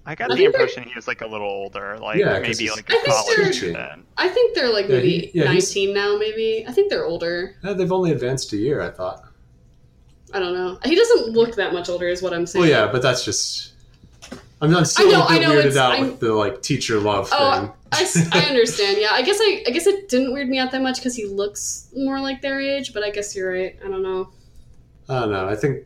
[0.06, 2.70] I got I the impression he was like a little older, like Yeah, 'cause maybe
[2.72, 4.06] like I a college they're- student.
[4.18, 6.66] I think they're like Yeah, maybe he- yeah, 19 now, maybe.
[6.68, 7.56] I think they're older.
[7.64, 9.24] They've only advanced a year, I thought.
[10.34, 10.78] I don't know.
[10.84, 12.62] He doesn't look that much older, is what I'm saying.
[12.62, 13.70] Well, yeah, but that's just.
[14.62, 16.62] I'm not still know, a I bit know, weirded it's- out I'm- with the like
[16.62, 17.72] teacher love Oh, thing.
[17.92, 18.98] I, s- I understand.
[19.00, 21.26] Yeah, I guess I I guess it didn't weird me out that much because he
[21.26, 22.94] looks more like their age.
[22.94, 23.78] But I guess you're right.
[23.86, 24.30] I don't know.
[25.10, 25.48] I don't know.
[25.48, 25.86] I think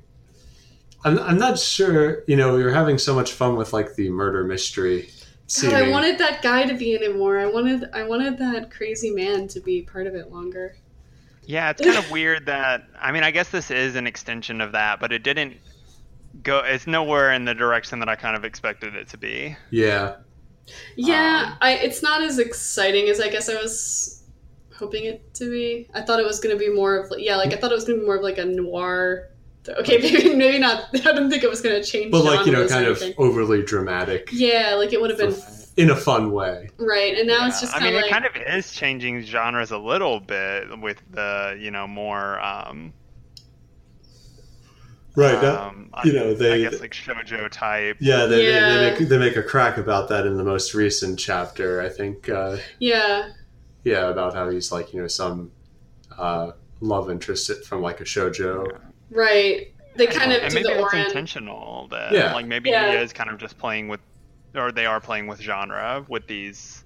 [1.07, 1.19] I'm.
[1.19, 2.23] I'm not sure.
[2.27, 5.09] You know, we were having so much fun with like the murder mystery.
[5.55, 7.39] God, I wanted that guy to be in it more.
[7.39, 10.75] I wanted I wanted that crazy man to be part of it longer.
[11.45, 14.73] Yeah, it's kind of weird that I mean, I guess this is an extension of
[14.73, 15.57] that, but it didn't
[16.43, 16.59] go.
[16.59, 19.57] It's nowhere in the direction that I kind of expected it to be.
[19.69, 20.17] Yeah.
[20.95, 24.23] Yeah, Um, I it's not as exciting as I guess I was
[24.77, 25.89] hoping it to be.
[25.93, 27.85] I thought it was going to be more of yeah, like I thought it was
[27.85, 29.29] going to be more of like a noir.
[29.69, 30.85] Okay, maybe maybe not.
[30.93, 32.11] I didn't think it was going to change.
[32.11, 34.29] But like you know, kind of overly dramatic.
[34.31, 35.35] Yeah, like it would have been
[35.77, 36.69] In a fun way.
[36.77, 39.21] right, and now it's Yeah, just I mean, of like it kind of is changing
[39.23, 42.93] genres a little bit with the you know more um,
[45.15, 45.43] Right.
[45.43, 47.97] um, you know, they- I guess like shojo type.
[47.99, 48.25] yeah.
[48.27, 48.69] They, they- Yeah.
[48.77, 51.81] They, make they make a crack about that in the most recent chapter.
[51.81, 52.29] I think.
[52.29, 53.29] Uh, yeah,
[53.83, 55.51] yeah, about how he's like you know some
[56.17, 56.51] uh,
[56.81, 58.67] love interest from like a shojo.
[59.11, 59.73] Right.
[59.95, 61.05] They kind of and do maybe the that's Oren.
[61.07, 61.87] intentional.
[61.89, 62.33] That Yeah.
[62.35, 62.91] like maybe Yeah.
[62.91, 63.99] he is kind of just playing with,
[64.55, 66.83] or they are playing with genre with these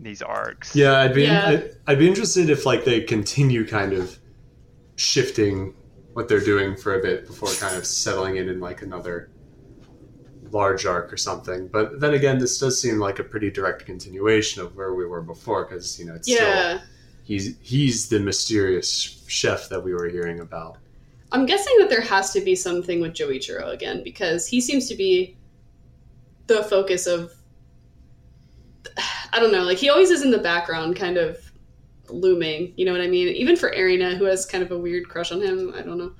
[0.00, 0.74] these arcs.
[0.76, 1.48] Yeah, I'd be Yeah.
[1.48, 4.16] I'd, I'd be interested if like they continue kind of
[4.96, 5.74] shifting
[6.14, 9.30] what they're doing for a bit before kind of settling in in like another
[10.50, 11.68] large arc or something.
[11.68, 15.20] But then again, this does seem like a pretty direct continuation of where we were
[15.20, 16.80] before because you know it's still Yeah,
[17.22, 20.78] he's he's the mysterious chef that we were hearing about.
[21.32, 24.88] I'm guessing that there has to be something with Joey Joichiro again because he seems
[24.88, 25.36] to be
[26.46, 27.32] the focus of.
[29.32, 31.38] I don't know, like he always is in the background, kind of
[32.08, 32.72] looming.
[32.76, 33.28] You know what I mean?
[33.28, 35.74] Even for Erina, who has kind of a weird crush on him.
[35.76, 36.12] I don't know.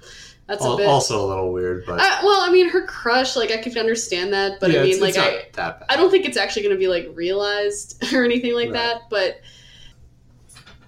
[0.46, 0.86] That's a bit.
[0.86, 4.32] Also a little weird, but Uh, well, I mean, her crush, like I could understand
[4.32, 5.86] that, but yeah, I mean, it's, like it's I, that bad.
[5.88, 8.74] I don't think it's actually going to be like realized or anything like Right.
[8.74, 9.02] that.
[9.10, 9.40] But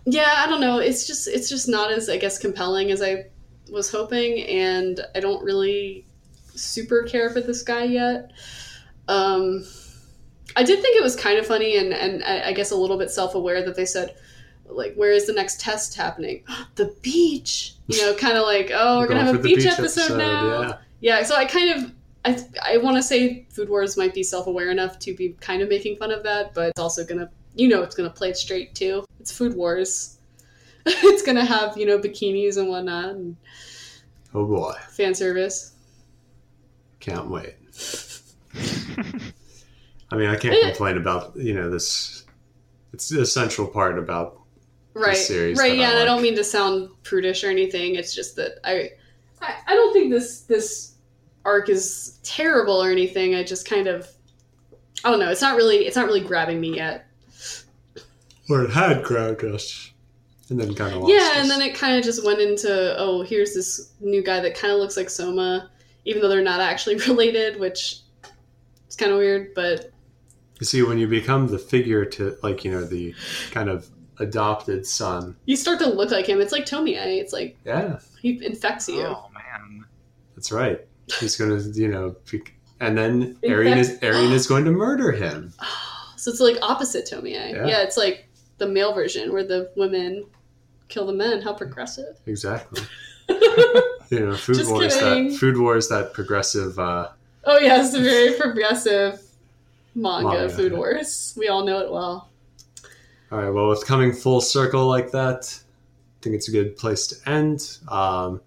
[0.05, 0.79] yeah, I don't know.
[0.79, 3.27] It's just it's just not as I guess compelling as I
[3.71, 6.07] was hoping, and I don't really
[6.55, 8.33] super care for this guy yet.
[9.09, 9.65] Um,
[10.57, 12.99] I did think it was kind of funny and and I I guess a little
[12.99, 14.15] bit self aware that they said.
[14.73, 16.45] Like, where is the next test happening?
[16.77, 17.75] the beach.
[17.89, 20.61] You know, kind of like, oh, we're gonna Going have a the beach, episode, now.
[20.63, 20.77] Yeah.
[21.01, 21.93] Yeah, so I kind of
[22.25, 25.69] I I want to say Food Wars might be self-aware enough to be kind of
[25.69, 28.31] making fun of that, but it's also going to you know it's going to play
[28.31, 29.05] it straight too.
[29.19, 30.19] It's Food Wars.
[31.05, 33.37] it's going to have, you know, bikinis and whatnot and
[34.35, 34.75] Oh boy.
[34.91, 35.73] fan service.
[37.01, 37.55] Can't wait.
[40.13, 40.69] I mean, I can't Eh.
[40.69, 42.25] complain about you know this.
[42.93, 44.39] It's the essential part about
[44.95, 48.13] right series right yeah I and i don't mean to sound prudish or anything it's
[48.13, 48.91] just that I,
[49.41, 50.95] I i don't think this this
[51.45, 54.09] arc is terrible or anything i just kind of
[55.05, 57.07] i don't know it's not really it's not really grabbing me yet
[58.49, 59.90] where it had grabbed us,
[60.51, 61.37] and then kind of lost yeah us.
[61.39, 64.73] and then it kind of just went into oh here's this new guy that kind
[64.73, 65.71] of looks like soma
[66.05, 68.01] even though they're not actually related which
[68.87, 69.91] it's kind of weird but
[70.59, 73.15] You see, when you become the figure to like you know the
[73.51, 73.89] kind of
[74.19, 78.45] adopted son, you start to look like him it's like tomie it's like yeah, he
[78.45, 79.85] infects you Oh man.
[80.35, 80.81] that's right.
[81.19, 82.15] He's gonna you know,
[82.81, 85.53] and then In Erina is Erina is going to murder him.
[86.17, 87.33] So it's like opposite Tomie.
[87.33, 87.67] Yeah.
[87.67, 87.81] Yeah.
[87.83, 88.29] it's like
[88.59, 90.27] the male version where the women
[90.91, 91.41] kill the men.
[91.41, 92.19] How progressive.
[92.27, 92.83] Exactly.
[94.11, 95.29] You know, food Just wars kidding.
[95.29, 96.77] that food wars that progressive.
[96.81, 97.11] uh
[97.45, 99.23] Oh yeah, it's a very progressive
[99.95, 100.49] manga, Manga.
[100.53, 101.33] Food Wars.
[101.39, 102.29] We all know it well.
[103.31, 103.51] All right.
[103.51, 107.79] Well, with coming full circle like that, I think it's a good place to end.
[107.89, 108.41] Um,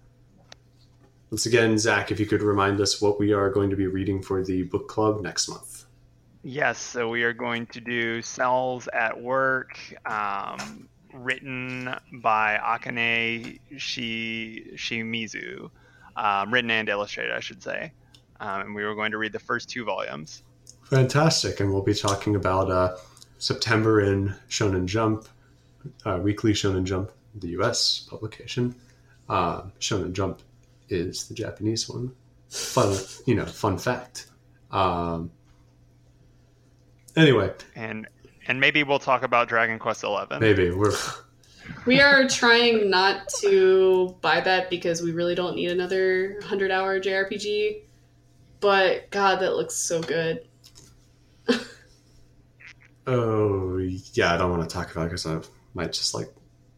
[1.30, 4.22] once again, Zach, if you could remind us what we are going to be reading
[4.22, 5.86] for the book club next month.
[6.42, 14.72] Yes, so we are going to do Cells at Work, um, written by Akane Shi,
[14.74, 15.70] Shimizu.
[16.16, 17.92] Um, written and illustrated, I should say.
[18.40, 20.42] Um, and we were going to read the first two volumes.
[20.84, 21.60] Fantastic.
[21.60, 22.96] And we'll be talking about uh,
[23.38, 25.26] September in Shonen Jump,
[26.04, 28.74] uh, Weekly Shonen Jump, the US publication.
[29.28, 30.42] Uh, Shonen Jump
[30.88, 32.12] is the Japanese one.
[32.48, 32.96] Fun,
[33.26, 34.26] you know, fun fact.
[34.70, 35.30] Um,
[37.16, 38.06] anyway, And
[38.46, 40.40] and maybe we'll talk about Dragon Quest Eleven.
[40.40, 40.92] maybe we're
[41.86, 47.00] We are trying not to buy that because we really don't need another 100 hour
[47.00, 47.80] JRPG.
[48.60, 50.46] But God, that looks so good.
[53.06, 53.76] Oh
[54.14, 55.38] yeah, I don't want to talk about it because I
[55.74, 56.32] might just like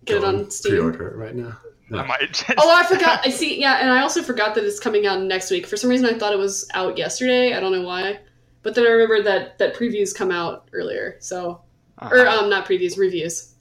[0.05, 0.73] Get it on Steam.
[0.73, 1.57] pre-order it right now.
[1.93, 3.25] I might just, Oh, I forgot.
[3.25, 3.61] I see.
[3.61, 5.67] Yeah, and I also forgot that it's coming out next week.
[5.67, 7.55] For some reason, I thought it was out yesterday.
[7.55, 8.19] I don't know why.
[8.67, 11.19] But then I remembered that that previews come out earlier.
[11.21, 11.61] So,
[12.03, 12.41] or Uh-huh.
[12.43, 13.55] um, not previews, reviews.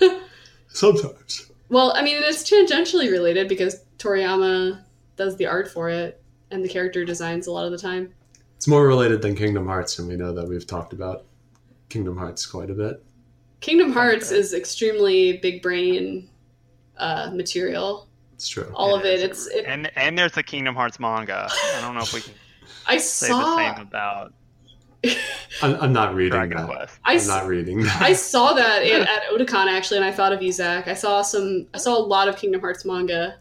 [0.68, 1.50] Sometimes.
[1.68, 4.84] Well, I mean, it's tangentially related because Toriyama
[5.16, 8.14] does the art for it and the character designs a lot of the time.
[8.56, 11.24] It's more related than Kingdom Hearts, and we know that we've talked about
[11.88, 13.02] Kingdom Hearts quite a bit.
[13.60, 16.30] Kingdom Hearts is extremely big brain
[16.98, 18.06] uh, material.
[18.34, 18.70] It's true.
[18.74, 19.14] All of it.
[19.14, 19.22] is.
[19.24, 19.46] It's.
[19.48, 21.48] It, and and there's a Kingdom Hearts manga.
[21.50, 22.34] I don't know if we can
[22.86, 23.56] I say saw.
[23.56, 24.32] the same about
[25.62, 26.66] I'm, I'm not reading Dragon that.
[26.66, 26.98] Quest.
[27.04, 28.02] I I'm s- not reading that.
[28.02, 30.88] I saw that at, at Otakon actually, and I thought of you, Zach.
[30.88, 31.66] I saw some.
[31.74, 33.36] I saw a lot of Kingdom Hearts manga,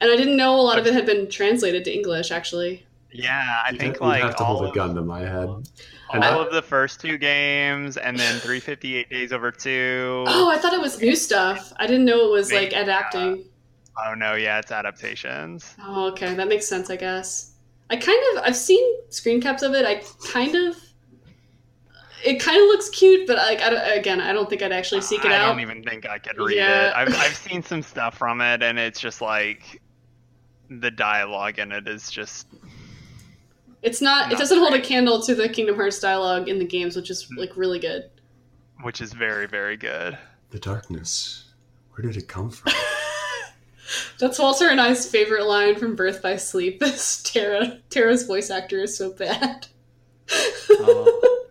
[0.00, 2.30] and I didn't know a lot of it had been translated to English.
[2.30, 4.94] Actually, Yeah, I You'd think ha- you'd like have to all hold a of, gun
[4.94, 5.48] to my head.
[5.48, 5.62] all
[6.12, 10.24] And I- of the first two games, and then 358 Days Over Two.
[10.26, 11.72] oh, I thought it was new stuff.
[11.76, 13.44] I didn't know it was like Maybe, adapting.
[13.96, 15.74] Uh, oh no, yeah, it's adaptations.
[15.82, 16.90] Oh, okay, that makes sense.
[16.90, 17.49] I guess.
[17.90, 18.44] I kind of.
[18.44, 19.84] I've seen screen caps of it.
[19.84, 20.76] I kind of.
[22.24, 25.00] It kind of looks cute, but like I don't, again, I don't think I'd actually
[25.00, 25.42] seek it I out.
[25.42, 26.88] I don't even think I could read Yeah.
[26.90, 26.94] it.
[26.96, 29.80] I've I've seen some stuff from it, and it's just like
[30.68, 32.46] the dialogue in it is just
[33.82, 34.30] It's not.
[34.30, 37.26] It doesn't hold a candle to the Kingdom Hearts dialogue in the games, which is
[37.36, 38.10] like really good.
[38.82, 40.16] which is very very good.
[40.50, 41.46] The darkness.
[41.94, 42.72] Where did it come from?
[44.18, 46.80] That's Walter and I's favorite line from Birth by Sleep.
[46.80, 49.66] This Terra Terra's voice actor is so bad.
[50.70, 51.46] Oh.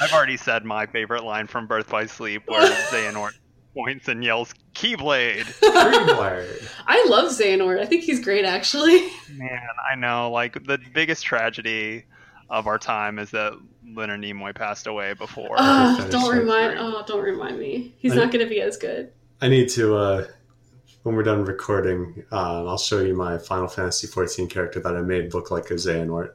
[0.00, 3.32] I've already said my favorite line from Birth by Sleep, where Xehanort
[3.74, 6.70] points and yells "Keyblade." Greenwire.
[6.86, 7.80] I love Xehanort.
[7.80, 9.08] I think he's great, actually.
[9.32, 9.60] Man,
[9.90, 10.30] I know.
[10.30, 12.04] Like the biggest tragedy
[12.48, 13.52] of our time is that
[13.94, 15.56] Leonard Nimoy passed away before.
[15.58, 16.40] Oh, don't it.
[16.40, 16.78] remind.
[16.78, 17.94] Oh, don't remind me.
[17.98, 19.12] He's I- not going to be as good.
[19.42, 20.26] I need to, uh,
[21.02, 25.00] when we're done recording, uh, I'll show you my Final Fantasy XIV character that I
[25.00, 26.32] made look like a Xehanort.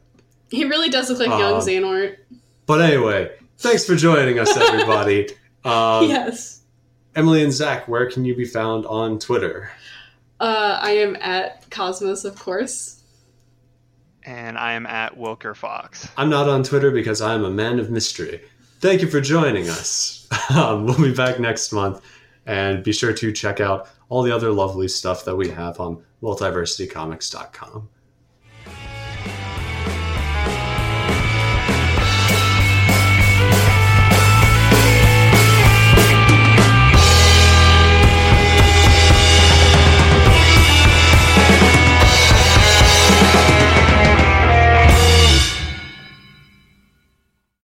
[0.50, 2.18] He really does look like young Um, Xehanort.
[2.66, 5.30] But anyway, thanks for joining us, everybody.
[5.66, 6.62] Um, yes.
[7.16, 9.72] Emily and Zach, where can you be found on Twitter?
[10.40, 13.02] Uh, I am at Cosmos, of course.
[14.24, 16.08] and I am at Wilker Fox.
[16.18, 18.42] I'm not on Twitter because I'm a man of mystery.
[18.80, 20.28] Thank you for joining us.
[20.52, 22.02] Um, we'll be back next month,
[22.46, 26.04] and be sure to check out all the other lovely stuff that we have on
[26.22, 27.90] multiversitycomics.com.